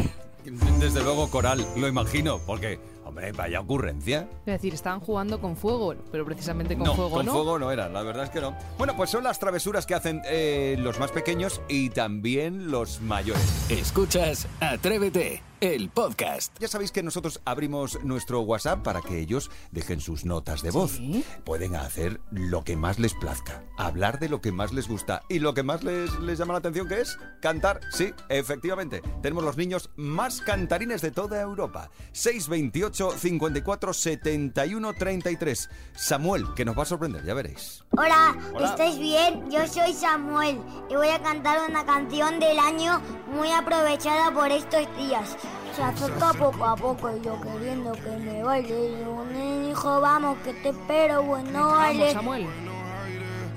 Desde 0.78 1.02
luego, 1.02 1.30
Coral, 1.30 1.66
lo 1.76 1.88
imagino, 1.88 2.38
porque, 2.38 2.78
hombre, 3.06 3.32
vaya 3.32 3.60
ocurrencia. 3.60 4.28
Es 4.40 4.52
decir, 4.52 4.74
estaban 4.74 5.00
jugando 5.00 5.40
con 5.40 5.56
fuego, 5.56 5.94
pero 6.12 6.26
precisamente 6.26 6.76
con 6.76 6.84
no, 6.84 6.94
fuego 6.94 7.10
con 7.10 7.26
no. 7.26 7.32
fuego 7.32 7.58
no 7.58 7.70
era, 7.72 7.88
la 7.88 8.02
verdad 8.02 8.24
es 8.24 8.30
que 8.30 8.42
no. 8.42 8.54
Bueno, 8.76 8.94
pues 8.94 9.08
son 9.08 9.24
las 9.24 9.38
travesuras 9.38 9.86
que 9.86 9.94
hacen 9.94 10.20
eh, 10.26 10.76
los 10.78 10.98
más 10.98 11.12
pequeños 11.12 11.62
y 11.66 11.88
también 11.90 12.70
los 12.70 13.00
mayores. 13.00 13.70
Escuchas 13.70 14.46
Atrévete, 14.60 15.42
el 15.64 15.88
podcast. 15.88 16.54
Ya 16.60 16.68
sabéis 16.68 16.92
que 16.92 17.02
nosotros 17.02 17.40
abrimos 17.46 17.98
nuestro 18.04 18.42
WhatsApp 18.42 18.82
para 18.82 19.00
que 19.00 19.18
ellos 19.18 19.50
dejen 19.70 20.00
sus 20.00 20.26
notas 20.26 20.62
de 20.62 20.70
voz. 20.70 21.00
Pueden 21.44 21.74
hacer 21.74 22.20
lo 22.30 22.64
que 22.64 22.76
más 22.76 22.98
les 22.98 23.14
plazca, 23.14 23.64
hablar 23.78 24.18
de 24.18 24.28
lo 24.28 24.42
que 24.42 24.52
más 24.52 24.74
les 24.74 24.88
gusta 24.88 25.22
y 25.30 25.38
lo 25.38 25.54
que 25.54 25.62
más 25.62 25.82
les, 25.82 26.18
les 26.20 26.38
llama 26.38 26.52
la 26.52 26.58
atención 26.58 26.86
que 26.86 27.00
es 27.00 27.16
cantar. 27.40 27.80
Sí, 27.92 28.12
efectivamente. 28.28 29.00
Tenemos 29.22 29.42
los 29.42 29.56
niños 29.56 29.88
más 29.96 30.42
cantarines 30.42 31.00
de 31.00 31.10
toda 31.10 31.40
Europa. 31.40 31.90
628 32.12 33.12
54 33.12 33.92
71 33.94 34.92
33. 34.92 35.70
Samuel, 35.94 36.52
que 36.54 36.66
nos 36.66 36.76
va 36.76 36.82
a 36.82 36.86
sorprender, 36.86 37.24
ya 37.24 37.32
veréis. 37.32 37.84
Hola, 37.92 38.36
Hola. 38.52 38.68
¿estáis 38.68 38.98
bien? 38.98 39.50
Yo 39.50 39.66
soy 39.66 39.94
Samuel 39.94 40.60
y 40.90 40.94
voy 40.94 41.08
a 41.08 41.22
cantar 41.22 41.68
una 41.68 41.86
canción 41.86 42.38
del 42.38 42.58
año 42.58 43.00
muy 43.34 43.50
aprovechada 43.50 44.30
por 44.30 44.50
estos 44.50 44.86
días. 44.98 45.36
Se 45.74 45.82
acerca 45.82 46.32
poco 46.32 46.64
a 46.64 46.76
poco 46.76 47.10
y 47.16 47.20
yo 47.24 47.40
queriendo 47.40 47.92
que 47.92 48.10
me 48.18 48.42
baile. 48.42 48.90
Y 48.90 49.02
un 49.02 49.70
hijo, 49.70 50.00
vamos, 50.00 50.38
que 50.44 50.52
te 50.54 50.68
espero, 50.70 51.22
bueno, 51.22 51.68
vale. 51.68 52.12
Samuel. 52.12 52.46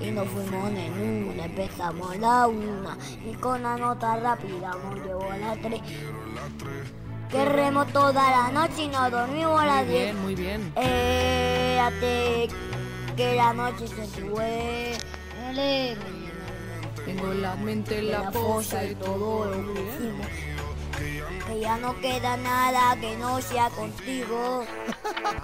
Y 0.00 0.10
nos 0.12 0.28
fuimos 0.28 0.70
en 0.70 1.30
una, 1.30 1.44
empezamos 1.44 2.16
la 2.18 2.46
una 2.46 2.96
y 3.28 3.34
con 3.34 3.62
la 3.62 3.76
nota 3.76 4.16
rápida 4.16 4.70
nos 4.70 5.04
llevó 5.04 5.28
a 5.30 5.36
las 5.36 5.58
tres. 5.60 5.80
Que 7.30 7.44
remo 7.44 7.84
toda 7.86 8.30
la 8.30 8.50
noche 8.52 8.84
y 8.84 8.88
nos 8.88 9.10
dormimos 9.10 9.60
a 9.60 9.66
las 9.66 9.84
Muy 9.84 9.94
diez. 9.94 10.04
bien, 10.04 10.22
muy 10.22 10.34
bien. 10.34 10.72
Espérate 10.76 12.48
que 13.16 13.34
la 13.34 13.52
noche 13.52 13.86
se 13.88 14.06
sube. 14.06 14.96
Tengo 17.04 17.34
la 17.34 17.56
mente 17.56 17.98
en 17.98 18.12
la 18.12 18.30
fosa 18.30 18.84
y 18.84 18.94
todo 18.94 19.46
lo 19.46 19.74
que 19.74 19.80
hicimos. 19.82 20.26
Que 21.48 21.60
ya 21.60 21.78
no 21.78 21.98
queda 22.00 22.36
nada 22.36 22.94
que 23.00 23.16
no 23.16 23.40
sea 23.40 23.70
contigo. 23.70 24.64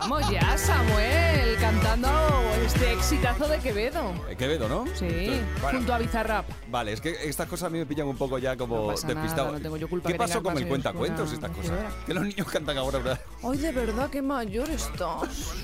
Vamos 0.01 0.31
ya, 0.31 0.57
Samuel, 0.59 1.57
cantando 1.59 2.09
este 2.65 2.93
exitazo 2.93 3.49
de 3.49 3.59
Quevedo. 3.59 4.13
Eh, 4.29 4.37
Quevedo, 4.37 4.69
¿no? 4.69 4.85
Sí, 4.95 5.41
Bueno. 5.63 5.79
junto 5.79 5.95
a 5.95 5.99
Bizarrap. 5.99 6.47
Vale, 6.69 6.93
es 6.93 7.01
que 7.01 7.17
estas 7.29 7.49
cosas 7.49 7.69
a 7.69 7.71
mí 7.71 7.79
me 7.79 7.87
pillan 7.87 8.07
un 8.07 8.17
poco 8.19 8.39
ya 8.39 8.55
como 8.57 8.77
No 8.83 8.87
pasa 8.89 9.07
nada, 9.09 9.21
despistado. 9.23 9.53
no 9.53 9.61
tengo 9.61 9.77
yo 9.79 9.89
culpa 9.89 10.09
¿Qué 10.09 10.13
que 10.15 10.19
pasó 10.19 10.43
con 10.43 10.57
el 10.59 10.69
cuentacuentos 10.69 11.33
oscura- 11.33 11.49
estas 11.49 11.51
cosas? 11.73 11.83
ver. 11.83 12.05
Que 12.07 12.15
los 12.15 12.25
niños 12.25 12.47
cantan 12.51 12.77
ahora, 12.77 12.99
¿verdad? 12.99 13.21
Ay, 13.43 13.59
de 13.59 13.73
verdad, 13.73 14.11
qué 14.11 14.21
mayor 14.21 14.69
estás. 14.71 15.55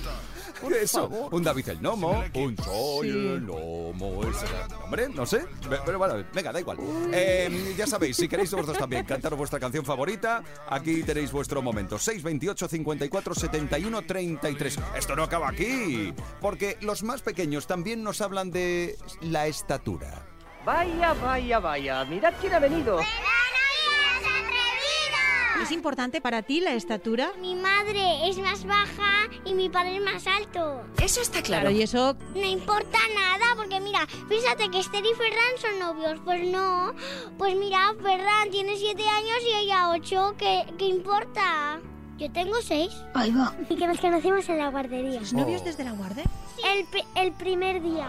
Por 0.61 0.73
Eso, 0.75 1.09
favor. 1.09 1.35
un 1.35 1.43
David 1.43 1.69
el 1.71 1.79
Gnomo, 1.79 2.25
un 2.35 2.57
Soy 2.59 3.11
Sí. 3.11 3.17
el 3.17 3.41
Gnomo, 3.41 4.23
ese 4.25 4.47
hombre, 4.85 5.09
no 5.09 5.25
sé, 5.27 5.45
Ve- 5.69 5.79
pero 5.85 5.99
bueno, 5.99 6.23
venga, 6.35 6.53
da 6.53 6.61
igual. 6.61 6.79
Eh, 7.13 7.75
ya 7.77 7.87
sabéis, 7.87 8.17
si 8.17 8.29
queréis 8.29 8.51
vosotros 8.53 8.77
también 8.79 9.05
cantar 9.05 9.35
vuestra 9.37 9.59
canción 9.59 9.85
favorita, 9.85 10.43
aquí 10.69 11.03
tenéis 11.03 11.33
vuestro 11.33 11.63
momento, 11.63 11.99
628 11.99 12.69
54 12.69 13.35
71 13.35 14.03
33. 14.03 14.79
Esto 14.97 15.17
no 15.17 15.23
acaba 15.23 15.49
aquí, 15.49 16.13
porque 16.41 16.77
los 16.83 17.03
más 17.03 17.23
pequeños 17.23 17.67
también 17.67 18.03
nos 18.03 18.21
hablan 18.21 18.51
de 18.51 18.97
la 19.23 19.47
estatura. 19.47 20.27
Vaya, 20.65 21.15
vaya, 21.15 21.59
vaya. 21.59 22.05
Mirad 22.05 22.35
quién 22.41 22.53
ha 22.55 22.59
venido. 22.59 22.99
¿Es 25.63 25.71
importante 25.73 26.21
para 26.21 26.43
ti 26.43 26.61
la 26.61 26.75
estatura? 26.75 27.33
Mi 27.41 27.55
madre 27.55 28.29
es 28.29 28.39
más 28.39 28.65
baja 28.65 29.29
y 29.45 29.55
mi 29.55 29.69
padre 29.69 29.97
es 29.97 30.03
más 30.03 30.27
alto. 30.27 30.83
Eso 31.03 31.21
está 31.21 31.43
claro. 31.43 31.71
y 31.71 31.83
eso 31.83 32.17
No 32.35 32.45
importa 32.47 32.99
nada, 33.15 33.55
porque 33.57 33.79
mira, 33.81 34.07
fíjate 34.29 34.71
que 34.71 34.81
Esther 34.81 35.05
y 35.05 35.15
Ferran 35.15 35.59
son 35.61 35.79
novios. 35.79 36.21
Pues 36.25 36.47
no, 36.49 36.95
pues 37.37 37.55
mira, 37.57 37.95
Ferran 38.03 38.51
tiene 38.51 38.77
siete 38.77 39.07
años 39.07 39.39
y 39.47 39.57
ella 39.65 39.91
ocho. 39.91 40.35
¿Qué, 40.39 40.65
qué 40.79 40.87
importa? 40.87 41.81
Yo 42.17 42.31
tengo 42.33 42.55
seis. 42.63 42.93
Ahí 43.15 43.31
va. 43.33 43.55
Y 43.69 43.77
que 43.77 43.87
nos 43.87 43.99
conocimos 44.01 44.49
en 44.49 44.59
la 44.59 44.69
guardería. 44.69 45.21
¿Los 45.21 45.33
novios 45.33 45.65
desde 45.65 45.85
la 45.85 45.93
guardia? 45.93 46.25
El, 46.65 46.87
el 47.17 47.33
primer 47.33 47.83
día. 47.83 48.09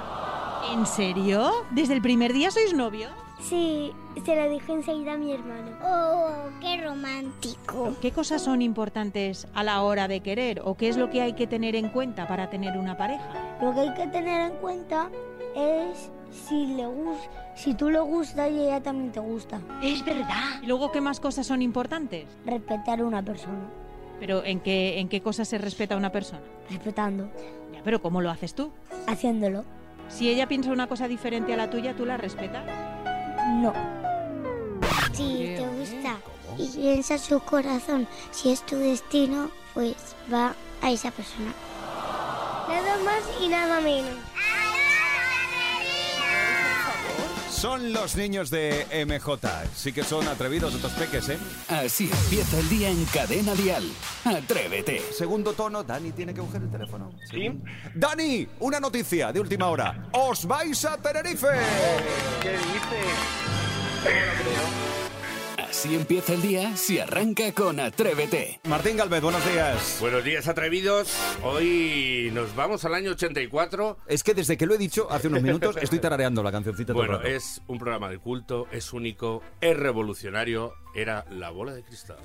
¿En 0.74 0.86
serio? 0.86 1.52
¿Desde 1.72 1.94
el 1.94 2.02
primer 2.02 2.34
día 2.34 2.52
sois 2.52 2.74
novios? 2.74 3.12
Sí, 3.42 3.92
se 4.24 4.36
lo 4.36 4.50
dijo 4.50 4.74
enseguida 4.74 5.14
a 5.14 5.18
mi 5.18 5.34
hermano. 5.34 5.72
Oh, 5.84 6.30
qué 6.62 6.78
romántico. 6.82 7.96
¿Qué 8.02 8.12
cosas 8.12 8.42
son 8.44 8.62
importantes 8.62 9.48
a 9.54 9.64
la 9.64 9.82
hora 9.82 10.08
de 10.08 10.20
querer 10.22 10.62
o 10.64 10.76
qué 10.76 10.90
es 10.90 10.98
lo 10.98 11.10
que 11.10 11.22
hay 11.22 11.34
que 11.34 11.48
tener 11.48 11.76
en 11.76 11.90
cuenta 11.90 12.28
para 12.28 12.50
tener 12.50 12.78
una 12.78 12.98
pareja? 12.98 13.58
Lo 13.62 13.74
que 13.74 13.80
hay 13.82 13.94
que 13.96 14.08
tener 14.08 14.52
en 14.52 14.58
cuenta 14.58 15.10
es 15.56 16.12
si 16.32 16.68
le 16.68 16.86
gus- 16.86 17.30
si 17.56 17.74
tú 17.74 17.90
le 17.90 18.00
gustas 18.00 18.50
y 18.52 18.60
ella 18.60 18.82
también 18.82 19.12
te 19.12 19.20
gusta. 19.20 19.60
Es 19.82 20.06
verdad. 20.06 20.62
¿Y 20.62 20.68
luego 20.68 20.92
qué 20.92 21.02
más 21.02 21.20
cosas 21.20 21.46
son 21.48 21.62
importantes? 21.62 22.26
Respetar 22.46 23.02
a 23.02 23.06
una 23.06 23.22
persona. 23.24 23.68
¿Pero 24.20 24.46
en 24.46 24.60
qué, 24.60 25.00
en 25.00 25.10
qué 25.10 25.22
cosas 25.22 25.48
se 25.48 25.58
respeta 25.58 25.96
a 25.96 25.98
una 25.98 26.12
persona? 26.12 26.42
Respetando. 26.70 27.30
Ya, 27.74 27.82
pero 27.84 28.02
¿cómo 28.04 28.22
lo 28.22 28.30
haces 28.30 28.54
tú? 28.54 28.72
Haciéndolo. 29.08 29.64
Si 30.10 30.30
ella 30.30 30.48
piensa 30.48 30.72
una 30.72 30.88
cosa 30.88 31.08
diferente 31.08 31.54
a 31.54 31.58
la 31.58 31.70
tuya, 31.70 31.96
¿tú 31.96 32.06
la 32.06 32.18
respetas? 32.18 32.64
No. 33.48 33.74
Si 35.14 35.56
te 35.58 35.68
gusta 35.78 36.18
y 36.58 36.68
piensa 36.68 37.18
su 37.18 37.40
corazón, 37.40 38.08
si 38.32 38.52
es 38.52 38.66
tu 38.66 38.78
destino, 38.78 39.50
pues 39.74 39.96
va 40.32 40.56
a 40.82 40.92
esa 40.92 41.12
persona. 41.12 41.54
Nada 42.68 42.98
más 43.04 43.24
y 43.42 43.48
nada 43.48 43.82
menos. 43.82 44.16
Son 47.62 47.94
los 47.94 48.16
niños 48.16 48.50
de 48.50 48.88
MJ. 49.06 49.38
Sí 49.76 49.94
que 49.94 50.04
son 50.04 50.28
atrevidos 50.28 50.74
estos 50.74 50.94
peques, 50.94 51.30
¿eh? 51.30 51.38
Así 51.68 52.10
empieza 52.12 52.58
el 52.58 52.68
día 52.70 52.90
en 52.90 53.06
Cadena 53.06 53.54
Dial. 53.54 53.84
Atrévete. 54.26 55.00
Segundo 55.14 55.54
tono, 55.54 55.84
Dani 55.84 56.12
tiene 56.12 56.34
que 56.34 56.42
coger 56.42 56.64
el 56.64 56.72
teléfono. 56.72 57.12
¿Sí? 57.30 57.52
Dani, 57.94 58.48
una 58.62 58.80
noticia 58.80 59.32
de 59.32 59.42
última 59.42 59.68
hora. 59.68 60.10
¡Os 60.14 60.44
vais 60.48 60.84
a 60.86 60.98
Tenerife! 60.98 61.50
¿Qué 62.42 62.54
dices? 62.54 62.72
Así 65.82 65.96
empieza 65.96 66.36
el 66.36 66.44
día 66.44 66.78
si 66.78 67.00
arranca 67.00 67.52
con 67.54 67.80
Atrévete. 67.80 68.60
Martín 68.66 68.98
Galvez, 68.98 69.20
buenos 69.24 69.44
días. 69.52 69.98
Buenos 70.00 70.24
días, 70.24 70.48
atrevidos. 70.48 71.12
Hoy 71.42 72.30
nos 72.36 72.56
vamos 72.56 72.86
al 72.86 72.94
año 72.94 73.10
84. 73.14 73.98
Es 74.06 74.22
que 74.22 74.36
desde 74.36 74.58
que 74.58 74.68
lo 74.68 74.76
he 74.76 74.78
dicho 74.78 75.08
hace 75.10 75.28
unos 75.28 75.42
minutos 75.42 75.78
estoy 75.82 75.98
tarareando 75.98 76.44
la 76.44 76.52
cancioncita 76.52 76.94
todo 76.94 77.02
el 77.02 77.08
Bueno, 77.08 77.24
rato. 77.24 77.36
es 77.36 77.64
un 77.66 77.80
programa 77.80 78.10
de 78.12 78.20
culto, 78.20 78.68
es 78.72 78.94
único, 78.94 79.42
es 79.60 79.76
revolucionario. 79.76 80.76
Era 80.94 81.26
La 81.32 81.50
Bola 81.50 81.74
de 81.74 81.82
Cristal. 81.82 82.18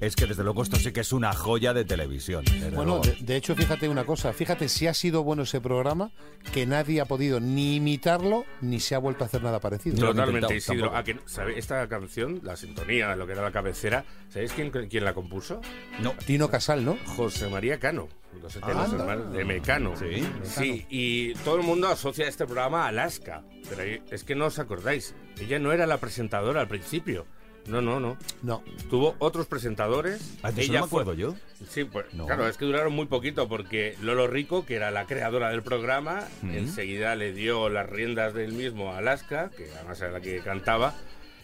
Es 0.00 0.14
que 0.14 0.26
desde 0.26 0.44
luego 0.44 0.62
esto 0.62 0.76
sí 0.76 0.92
que 0.92 1.00
es 1.00 1.12
una 1.12 1.32
joya 1.32 1.74
de 1.74 1.84
televisión. 1.84 2.44
Bueno, 2.72 3.00
de, 3.00 3.16
de 3.20 3.36
hecho, 3.36 3.56
fíjate 3.56 3.88
una 3.88 4.04
cosa, 4.04 4.32
fíjate 4.32 4.68
si 4.68 4.86
ha 4.86 4.94
sido 4.94 5.24
bueno 5.24 5.42
ese 5.42 5.60
programa, 5.60 6.12
que 6.52 6.66
nadie 6.66 7.00
ha 7.00 7.04
podido 7.04 7.40
ni 7.40 7.76
imitarlo, 7.76 8.44
ni 8.60 8.78
se 8.78 8.94
ha 8.94 8.98
vuelto 8.98 9.24
a 9.24 9.26
hacer 9.26 9.42
nada 9.42 9.58
parecido. 9.58 9.96
Totalmente, 9.98 10.56
Isidro. 10.56 10.94
¿A 10.96 11.02
que, 11.02 11.18
¿sabe? 11.26 11.58
Esta 11.58 11.88
canción, 11.88 12.40
la 12.44 12.56
sintonía, 12.56 13.16
lo 13.16 13.26
que 13.26 13.32
era 13.32 13.42
la 13.42 13.50
cabecera, 13.50 14.04
¿sabéis 14.28 14.52
quién, 14.52 14.70
quién 14.70 15.04
la 15.04 15.14
compuso? 15.14 15.60
No. 16.00 16.12
Tino 16.24 16.48
Casal, 16.48 16.84
¿no? 16.84 16.96
José 17.16 17.48
María 17.48 17.78
Cano. 17.80 18.08
Los 18.40 18.54
eternos 18.54 18.92
hermanos 18.92 19.32
de 19.32 19.44
Mecano. 19.44 19.96
Sí, 19.96 20.24
Sí, 20.44 20.86
y 20.90 21.34
todo 21.44 21.56
el 21.56 21.62
mundo 21.62 21.88
asocia 21.88 22.28
este 22.28 22.44
programa 22.44 22.84
a 22.84 22.88
Alaska. 22.88 23.42
Pero 23.68 23.82
es 24.10 24.22
que 24.22 24.34
no 24.36 24.46
os 24.46 24.58
acordáis. 24.58 25.14
Ella 25.40 25.58
no 25.58 25.72
era 25.72 25.86
la 25.86 25.98
presentadora 25.98 26.60
al 26.60 26.68
principio. 26.68 27.26
No, 27.68 27.80
no, 27.80 28.00
no. 28.00 28.16
No. 28.42 28.62
Tuvo 28.90 29.14
otros 29.18 29.46
presentadores. 29.46 30.36
Ah, 30.42 30.50
de 30.50 30.62
eso 30.62 30.70
Ella 30.72 30.80
no 30.80 30.86
me 30.86 30.90
fue- 30.90 31.02
acuerdo 31.02 31.18
yo. 31.20 31.34
Sí, 31.68 31.84
pues 31.84 32.06
No. 32.14 32.26
claro, 32.26 32.48
es 32.48 32.56
que 32.56 32.64
duraron 32.64 32.92
muy 32.92 33.06
poquito 33.06 33.48
porque 33.48 33.94
Lolo 34.00 34.26
Rico, 34.26 34.64
que 34.64 34.76
era 34.76 34.90
la 34.90 35.06
creadora 35.06 35.50
del 35.50 35.62
programa, 35.62 36.26
enseguida 36.42 37.14
le 37.16 37.32
dio 37.32 37.68
las 37.68 37.88
riendas 37.88 38.32
del 38.34 38.52
mismo 38.52 38.92
a 38.92 38.98
Alaska, 38.98 39.50
que 39.56 39.70
además 39.74 40.00
era 40.00 40.12
la 40.12 40.20
que 40.20 40.38
cantaba, 40.40 40.94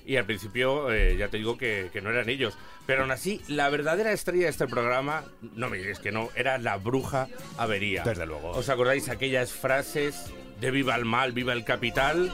y 0.06 0.16
al 0.16 0.24
principio 0.26 0.92
eh, 0.92 1.16
ya 1.16 1.28
te 1.28 1.38
digo 1.38 1.56
que, 1.58 1.90
que 1.92 2.00
no 2.00 2.10
eran 2.10 2.28
ellos. 2.28 2.56
Pero 2.86 3.02
aún 3.02 3.10
así, 3.10 3.40
la 3.48 3.68
verdadera 3.70 4.12
estrella 4.12 4.44
de 4.44 4.50
este 4.50 4.66
programa, 4.66 5.24
no 5.54 5.70
me 5.70 5.78
diréis 5.78 5.98
que 5.98 6.12
no, 6.12 6.28
era 6.36 6.58
la 6.58 6.76
bruja 6.76 7.28
Avería. 7.56 8.02
Desde 8.04 8.26
luego. 8.26 8.50
¿Os 8.50 8.68
acordáis 8.68 9.08
aquellas 9.08 9.52
frases 9.52 10.26
de 10.60 10.70
viva 10.70 10.94
el 10.96 11.04
mal, 11.06 11.32
viva 11.32 11.52
el 11.54 11.64
capital? 11.64 12.30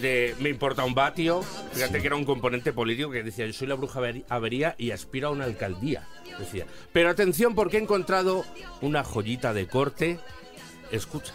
De 0.00 0.34
me 0.38 0.48
importa 0.48 0.84
un 0.84 0.94
vatio. 0.94 1.42
Fíjate 1.72 2.00
que 2.00 2.06
era 2.06 2.16
un 2.16 2.24
componente 2.24 2.72
político 2.72 3.10
que 3.10 3.22
decía: 3.22 3.46
Yo 3.46 3.52
soy 3.52 3.66
la 3.66 3.74
bruja 3.74 4.00
Avería 4.28 4.74
y 4.78 4.92
aspiro 4.92 5.28
a 5.28 5.30
una 5.30 5.44
alcaldía. 5.44 6.06
Decía. 6.38 6.66
Pero 6.92 7.10
atención, 7.10 7.54
porque 7.54 7.76
he 7.76 7.80
encontrado 7.80 8.44
una 8.80 9.04
joyita 9.04 9.52
de 9.52 9.66
corte. 9.66 10.18
Escucha. 10.90 11.34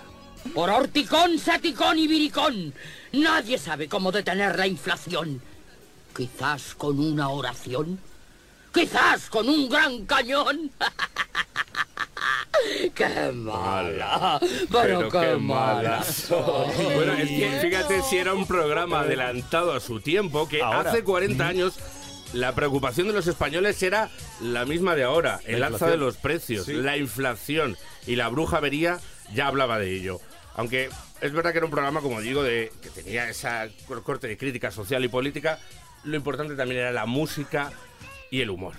Por 0.54 0.70
horticón, 0.70 1.40
saticón 1.40 1.98
y 1.98 2.08
viricón, 2.08 2.74
nadie 3.14 3.58
sabe 3.58 3.88
cómo 3.88 4.12
detener 4.12 4.58
la 4.58 4.68
inflación. 4.68 5.42
Quizás 6.16 6.76
con 6.76 7.00
una 7.00 7.30
oración, 7.30 8.00
quizás 8.86 9.30
con 9.30 9.48
un 9.50 9.70
gran 9.70 10.06
cañón. 10.06 10.70
¡Qué 12.94 13.32
mala! 13.34 14.40
Pero, 14.72 15.10
qué, 15.10 15.36
mala 15.38 16.04
soy. 16.04 16.74
Bueno, 16.96 17.14
es 17.14 17.30
que 17.30 17.60
fíjate 17.62 18.02
si 18.04 18.18
era 18.18 18.34
un 18.34 18.46
programa 18.48 19.02
adelantado 19.02 19.74
a 19.74 19.80
su 19.80 20.00
tiempo, 20.00 20.48
que 20.48 20.62
Ahora. 20.62 20.90
hace 20.92 21.04
40 21.04 21.48
años 21.48 21.76
la 22.34 22.54
preocupación 22.56 23.08
de 23.08 23.14
los 23.14 23.28
españoles 23.28 23.82
era 23.84 24.10
la 24.42 24.66
misma 24.66 24.96
de 24.96 25.04
ahora, 25.04 25.40
el 25.46 25.64
alza 25.64 25.88
de 25.88 25.98
los 25.98 26.18
precios, 26.18 26.66
Sí. 26.66 26.74
la 26.74 26.98
inflación 26.98 27.78
y 28.08 28.16
la 28.16 28.28
bruja 28.30 28.58
avería 28.58 29.00
ya 29.34 29.48
hablaba 29.48 29.80
de 29.80 29.96
ello. 29.96 30.20
Aunque 30.56 30.90
es 31.22 31.32
verdad 31.34 31.52
que 31.52 31.58
era 31.58 31.66
un 31.66 31.72
programa, 31.72 32.02
como 32.02 32.22
digo, 32.22 32.42
de, 32.44 32.72
que 32.82 32.90
tenía 32.90 33.30
esa 33.30 33.68
cor- 33.88 34.04
corte 34.04 34.28
de 34.28 34.38
crítica 34.38 34.72
social 34.72 35.04
y 35.04 35.08
política, 35.10 35.60
lo 36.04 36.16
importante 36.16 36.56
también 36.56 36.82
era 36.82 36.92
la 36.92 37.06
música 37.06 37.72
y 38.32 38.42
el 38.42 38.50
humor. 38.50 38.74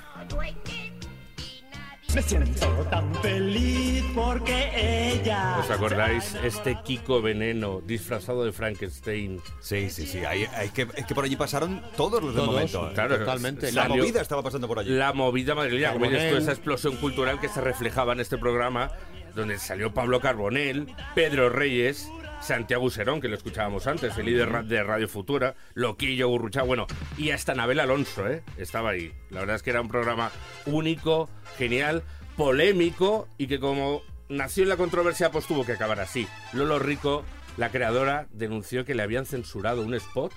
Me 2.14 2.22
siento 2.22 2.66
tan 2.90 3.14
feliz 3.16 4.02
porque 4.14 5.12
ella. 5.12 5.58
¿Os 5.58 5.70
acordáis? 5.70 6.34
Este 6.42 6.78
Kiko 6.82 7.20
Veneno 7.20 7.82
disfrazado 7.82 8.42
de 8.44 8.52
Frankenstein. 8.52 9.38
Sí, 9.60 9.90
sí, 9.90 10.06
sí. 10.06 10.24
Ahí, 10.24 10.46
hay 10.54 10.70
que, 10.70 10.88
es 10.94 11.04
que 11.04 11.14
por 11.14 11.24
allí 11.24 11.36
pasaron 11.36 11.82
todos 11.94 12.22
los 12.22 12.34
Todos, 12.34 12.46
momento. 12.46 12.88
¿eh? 12.90 12.94
claro, 12.94 13.18
totalmente. 13.18 13.70
salió- 13.70 13.82
La 13.82 13.88
movida 14.02 14.20
estaba 14.22 14.42
pasando 14.42 14.66
por 14.66 14.78
allí. 14.78 14.90
La 14.92 15.12
movida 15.12 15.54
madrileña, 15.54 15.92
como 15.92 16.06
dices 16.06 16.32
esa 16.42 16.52
explosión 16.52 16.96
cultural 16.96 17.38
que 17.38 17.48
se 17.50 17.60
reflejaba 17.60 18.14
en 18.14 18.20
este 18.20 18.38
programa, 18.38 18.92
donde 19.34 19.58
salió 19.58 19.92
Pablo 19.92 20.18
Carbonell, 20.20 20.86
Pedro 21.14 21.50
Reyes, 21.50 22.08
Santiago 22.46 22.88
Serón, 22.90 23.20
que 23.20 23.26
lo 23.26 23.34
escuchábamos 23.34 23.88
antes, 23.88 24.16
el 24.16 24.26
líder 24.26 24.66
de 24.66 24.84
Radio 24.84 25.08
Futura, 25.08 25.56
Loquillo, 25.74 26.28
Gurruchá, 26.28 26.62
bueno, 26.62 26.86
y 27.18 27.30
hasta 27.30 27.56
Nabel 27.56 27.80
Alonso, 27.80 28.28
¿eh? 28.28 28.44
Estaba 28.56 28.90
ahí. 28.90 29.12
La 29.30 29.40
verdad 29.40 29.56
es 29.56 29.64
que 29.64 29.70
era 29.70 29.80
un 29.80 29.88
programa 29.88 30.30
único, 30.64 31.28
genial, 31.58 32.04
polémico 32.36 33.26
y 33.36 33.48
que 33.48 33.58
como 33.58 34.02
nació 34.28 34.62
en 34.62 34.68
la 34.68 34.76
controversia, 34.76 35.32
pues 35.32 35.46
tuvo 35.46 35.66
que 35.66 35.72
acabar 35.72 35.98
así. 35.98 36.28
Lolo 36.52 36.78
Rico, 36.78 37.24
la 37.56 37.70
creadora, 37.70 38.28
denunció 38.30 38.84
que 38.84 38.94
le 38.94 39.02
habían 39.02 39.26
censurado 39.26 39.82
un 39.82 39.94
spot 39.94 40.32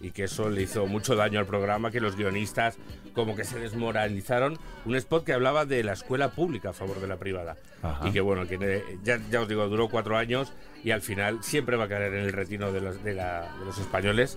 y 0.00 0.10
que 0.12 0.24
eso 0.24 0.48
le 0.50 0.62
hizo 0.62 0.86
mucho 0.86 1.14
daño 1.14 1.38
al 1.38 1.46
programa, 1.46 1.90
que 1.90 2.00
los 2.00 2.16
guionistas 2.16 2.78
como 3.14 3.36
que 3.36 3.44
se 3.44 3.58
desmoralizaron. 3.58 4.58
Un 4.86 4.96
spot 4.96 5.24
que 5.24 5.32
hablaba 5.32 5.66
de 5.66 5.82
la 5.84 5.92
escuela 5.92 6.30
pública 6.30 6.70
a 6.70 6.72
favor 6.72 7.00
de 7.00 7.06
la 7.08 7.16
privada. 7.18 7.56
Ajá. 7.82 8.08
Y 8.08 8.12
que 8.12 8.20
bueno, 8.20 8.46
que 8.46 8.82
ya, 9.02 9.20
ya 9.30 9.40
os 9.42 9.48
digo, 9.48 9.68
duró 9.68 9.88
cuatro 9.88 10.16
años 10.16 10.52
y 10.82 10.90
al 10.92 11.02
final 11.02 11.42
siempre 11.42 11.76
va 11.76 11.84
a 11.84 11.88
caer 11.88 12.14
en 12.14 12.24
el 12.24 12.32
retino 12.32 12.72
de 12.72 12.80
los, 12.80 13.02
de 13.04 13.14
la- 13.14 13.54
de 13.58 13.64
los 13.66 13.78
españoles 13.78 14.36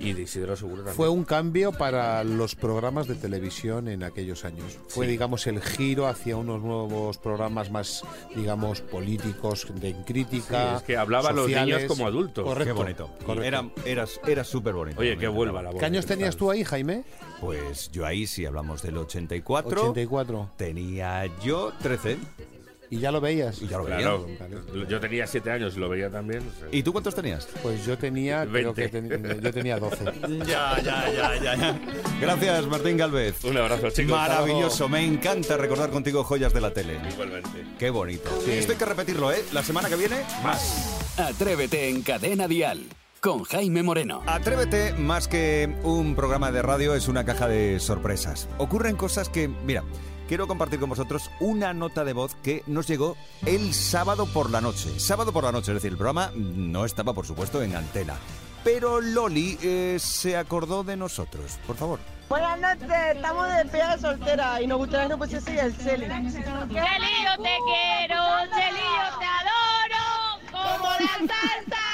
y 0.00 0.12
de 0.12 0.22
Isidro 0.22 0.56
Seguro 0.56 0.76
también. 0.78 0.96
Fue 0.96 1.08
un 1.08 1.24
cambio 1.24 1.72
para 1.72 2.22
los 2.24 2.54
programas 2.54 3.08
de 3.08 3.14
televisión 3.16 3.88
en 3.88 4.02
aquellos 4.02 4.44
años. 4.44 4.78
Fue, 4.88 5.06
Sí. 5.06 5.12
digamos, 5.12 5.46
el 5.46 5.60
giro 5.60 6.06
hacia 6.06 6.36
unos 6.36 6.62
nuevos 6.62 7.18
programas 7.18 7.70
más, 7.70 8.04
digamos, 8.34 8.80
políticos, 8.80 9.66
de 9.74 9.94
crítica. 10.06 10.70
Sí, 10.70 10.76
es 10.76 10.82
que 10.82 10.96
hablaba 10.96 11.30
a 11.30 11.32
los 11.32 11.44
sociales. 11.46 11.74
niños 11.76 11.88
como 11.88 12.06
adultos. 12.06 12.44
Correcto. 12.44 12.74
Qué 12.74 12.78
bonito. 12.80 13.10
correcto. 13.26 13.42
Era, 13.44 13.68
era, 13.84 14.04
era 14.26 14.44
súper 14.44 14.74
bonito. 14.74 15.00
Oye, 15.00 15.16
que 15.16 15.28
vuelva 15.28 15.62
la 15.62 15.70
¿Qué 15.72 15.84
años 15.84 16.06
tenías 16.06 16.36
tú 16.36 16.50
ahí, 16.50 16.64
Jaime? 16.64 17.04
Pues 17.40 17.90
yo 17.92 18.04
ahí, 18.06 18.26
si 18.26 18.44
hablamos 18.46 18.82
del 18.82 18.96
84, 18.98 19.80
84. 19.90 20.50
tenía 20.56 21.26
yo 21.42 21.72
13. 21.82 22.18
¿Y 22.90 22.98
ya 23.00 23.10
lo 23.12 23.20
veías? 23.20 23.60
Y 23.60 23.68
ya 23.68 23.76
lo 23.78 23.84
veía. 23.84 23.98
Claro, 23.98 24.26
yo 24.88 24.98
tenía 25.00 25.26
siete 25.26 25.50
años 25.50 25.76
y 25.76 25.80
lo 25.80 25.88
veía 25.88 26.10
también. 26.10 26.40
o 26.40 26.58
sea. 26.58 26.68
¿Y 26.72 26.82
tú 26.82 26.92
cuántos 26.92 27.14
tenías? 27.14 27.46
Pues 27.62 27.84
yo 27.84 27.98
tenía, 27.98 28.46
creo 28.46 28.72
que 28.72 28.88
20. 28.88 29.18
ten- 29.18 29.40
yo 29.42 29.52
tenía 29.52 29.78
12. 29.78 30.04
Ya, 30.46 30.80
ya, 30.82 31.10
ya, 31.12 31.36
ya, 31.42 31.54
ya. 31.56 31.80
Gracias, 32.20 32.66
Martín 32.66 32.96
Galvez. 32.96 33.44
Un 33.44 33.56
abrazo, 33.58 33.90
chicos. 33.90 34.12
Maravilloso, 34.12 34.88
me 34.88 35.04
encanta 35.04 35.56
recordar 35.56 35.90
contigo 35.90 36.24
joyas 36.24 36.52
de 36.54 36.60
la 36.60 36.72
tele. 36.72 36.98
Igualmente. 37.12 37.64
Qué 37.78 37.90
bonito. 37.90 38.30
Esto 38.48 38.72
hay 38.72 38.78
que 38.78 38.84
repetirlo, 38.84 39.30
¿eh? 39.32 39.44
La 39.52 39.62
semana 39.62 39.88
que 39.88 39.96
viene, 39.96 40.16
más. 40.42 41.14
Atrévete 41.18 41.88
en 41.90 42.02
Cadena 42.02 42.48
Dial 42.48 42.84
con 43.20 43.42
Jaime 43.44 43.82
Moreno. 43.82 44.22
Atrévete, 44.26 44.92
más 44.94 45.28
que 45.28 45.76
un 45.82 46.14
programa 46.14 46.52
de 46.52 46.62
radio, 46.62 46.94
es 46.94 47.08
una 47.08 47.24
caja 47.24 47.48
de 47.48 47.80
sorpresas. 47.80 48.48
Ocurren 48.58 48.96
cosas 48.96 49.28
que, 49.28 49.48
mira, 49.48 49.82
quiero 50.28 50.46
compartir 50.46 50.78
con 50.78 50.90
vosotros 50.90 51.30
una 51.40 51.72
nota 51.72 52.04
de 52.04 52.12
voz 52.12 52.36
que 52.36 52.62
nos 52.66 52.86
llegó 52.86 53.16
el 53.46 53.72
sábado 53.74 54.26
por 54.26 54.50
la 54.50 54.60
noche. 54.60 55.00
Sábado 55.00 55.32
por 55.32 55.42
la 55.42 55.52
noche, 55.52 55.72
es 55.72 55.76
decir, 55.76 55.90
el 55.90 55.96
programa 55.96 56.30
no 56.36 56.84
estaba, 56.84 57.14
por 57.14 57.26
supuesto, 57.26 57.62
en 57.62 57.74
antena. 57.74 58.14
Pero 58.62 59.00
Loli 59.00 59.58
eh, 59.62 59.96
se 59.98 60.36
acordó 60.36 60.84
de 60.84 60.96
nosotros. 60.96 61.58
Por 61.66 61.76
favor. 61.76 61.98
Buenas 62.28 62.60
noches, 62.60 62.90
estamos 63.14 63.48
de 63.48 63.64
pega 63.64 63.96
soltera 63.96 64.60
y 64.60 64.66
nos 64.66 64.78
gustaría 64.78 65.08
que 65.08 65.16
pusiese 65.16 65.58
el 65.58 65.74
Celi. 65.74 66.06
Celillo 66.06 66.72
te 67.42 67.56
quiero, 67.64 68.22
Celillo 68.52 69.08
te 69.18 69.24
adoro, 69.24 70.04
como 70.52 70.88
la 70.90 71.16
salsa 71.16 71.87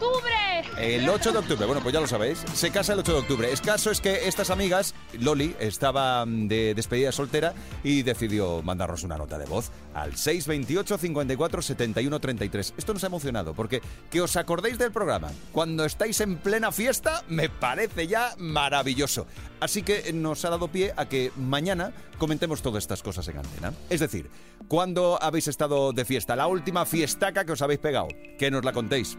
octubre. 0.00 0.30
El 0.78 1.08
8 1.08 1.32
de 1.32 1.38
octubre, 1.38 1.66
bueno, 1.66 1.82
pues 1.82 1.92
ya 1.92 2.00
lo 2.00 2.06
sabéis, 2.06 2.42
se 2.54 2.70
casa 2.70 2.94
el 2.94 3.00
8 3.00 3.12
de 3.12 3.18
octubre. 3.18 3.52
Es 3.52 3.60
caso 3.60 3.90
es 3.90 4.00
que 4.00 4.28
estas 4.28 4.50
amigas, 4.50 4.94
Loli, 5.18 5.54
estaba 5.60 6.24
mm, 6.24 6.48
de 6.48 6.74
despedida 6.74 7.12
soltera 7.12 7.54
y 7.84 8.02
decidió 8.02 8.62
mandarnos 8.62 9.02
una 9.02 9.18
nota 9.18 9.38
de 9.38 9.46
voz 9.46 9.70
al 9.94 10.16
628 10.16 10.98
54 10.98 11.62
71 11.62 12.20
33. 12.20 12.74
Esto 12.76 12.94
nos 12.94 13.04
ha 13.04 13.08
emocionado 13.08 13.54
porque 13.54 13.82
que 14.10 14.20
os 14.20 14.36
acordéis 14.36 14.78
del 14.78 14.92
programa 14.92 15.30
cuando 15.52 15.84
estáis 15.84 16.20
en 16.20 16.36
plena 16.36 16.72
fiesta 16.72 17.24
me 17.28 17.48
parece 17.48 18.06
ya 18.06 18.34
maravilloso. 18.38 19.26
Así 19.60 19.82
que 19.82 20.12
nos 20.14 20.44
ha 20.44 20.50
dado 20.50 20.68
pie 20.68 20.94
a 20.96 21.06
que 21.06 21.32
mañana 21.36 21.92
comentemos 22.18 22.62
todas 22.62 22.84
estas 22.84 23.02
cosas 23.02 23.28
en 23.28 23.38
antena. 23.38 23.74
Es 23.90 24.00
decir, 24.00 24.30
¿cuándo 24.68 25.18
habéis 25.20 25.48
estado 25.48 25.92
de 25.92 26.04
fiesta? 26.06 26.36
La 26.36 26.46
última 26.46 26.86
fiestaca 26.86 27.44
que 27.44 27.52
os 27.52 27.62
habéis 27.62 27.80
pegado. 27.80 28.08
Que 28.38 28.50
nos 28.50 28.64
la 28.64 28.72
contéis. 28.72 29.18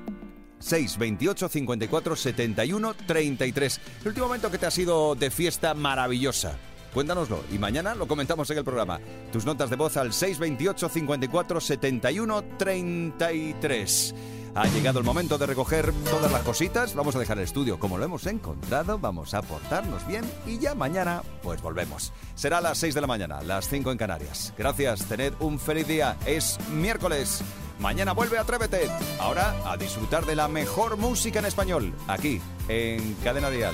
6, 0.62 0.98
28, 0.98 1.50
54, 1.50 2.16
71, 2.16 2.94
33. 3.06 3.82
El 4.02 4.08
último 4.08 4.28
momento 4.28 4.50
que 4.50 4.58
te 4.58 4.66
ha 4.66 4.72
sido 4.72 5.16
de 5.16 5.30
fiesta 5.32 5.74
maravillosa. 5.74 6.58
Cuéntanoslo 6.94 7.44
y 7.52 7.58
mañana 7.58 7.96
lo 7.96 8.08
comentamos 8.08 8.50
en 8.52 8.58
el 8.58 8.64
programa. 8.64 9.00
Tus 9.32 9.46
notas 9.46 9.70
de 9.70 9.78
voz 9.78 9.96
al 9.98 10.12
628 10.12 10.90
54 10.90 11.62
71 11.62 12.44
33. 12.58 14.16
Ha 14.54 14.68
llegado 14.68 15.00
el 15.00 15.06
momento 15.06 15.38
de 15.38 15.46
recoger 15.46 15.94
todas 16.10 16.30
las 16.30 16.42
cositas. 16.44 16.94
Vamos 16.94 17.16
a 17.16 17.20
dejar 17.20 17.38
el 17.38 17.46
estudio 17.46 17.80
como 17.80 17.98
lo 17.98 18.04
hemos 18.04 18.26
encontrado. 18.28 19.00
Vamos 19.00 19.34
a 19.34 19.42
portarnos 19.42 20.06
bien 20.08 20.26
y 20.46 20.60
ya 20.60 20.76
mañana 20.76 21.24
pues 21.42 21.62
volvemos. 21.62 22.12
Será 22.36 22.58
a 22.58 22.62
las 22.62 22.78
6 22.80 22.94
de 22.96 23.02
la 23.02 23.08
mañana, 23.08 23.42
las 23.44 23.70
5 23.70 23.92
en 23.92 23.98
Canarias. 23.98 24.54
Gracias, 24.58 25.06
tened 25.06 25.34
un 25.40 25.58
feliz 25.58 25.88
día. 25.88 26.18
Es 26.26 26.58
miércoles. 26.70 27.42
Mañana 27.80 28.12
vuelve 28.12 28.38
Atrévete. 28.38 28.90
Ahora 29.20 29.56
a 29.66 29.78
disfrutar 29.78 30.26
de 30.26 30.36
la 30.36 30.50
mejor 30.50 30.98
música 30.98 31.40
en 31.40 31.46
español, 31.46 31.94
aquí, 32.08 32.42
en 32.68 33.16
Cadena 33.24 33.50
Dial. 33.50 33.74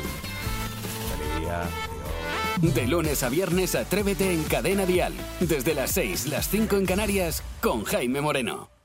Feliz 1.10 1.40
día. 1.42 1.64
De 2.62 2.88
lunes 2.88 3.24
a 3.24 3.30
viernes, 3.30 3.74
atrévete 3.76 4.32
en 4.32 4.44
Cadena 4.44 4.86
Dial. 4.86 5.14
Desde 5.40 5.74
las 5.74 5.92
6, 5.92 6.28
las 6.28 6.50
5 6.50 6.78
en 6.78 6.86
Canarias, 6.86 7.44
con 7.62 7.84
Jaime 7.84 8.22
Moreno. 8.22 8.77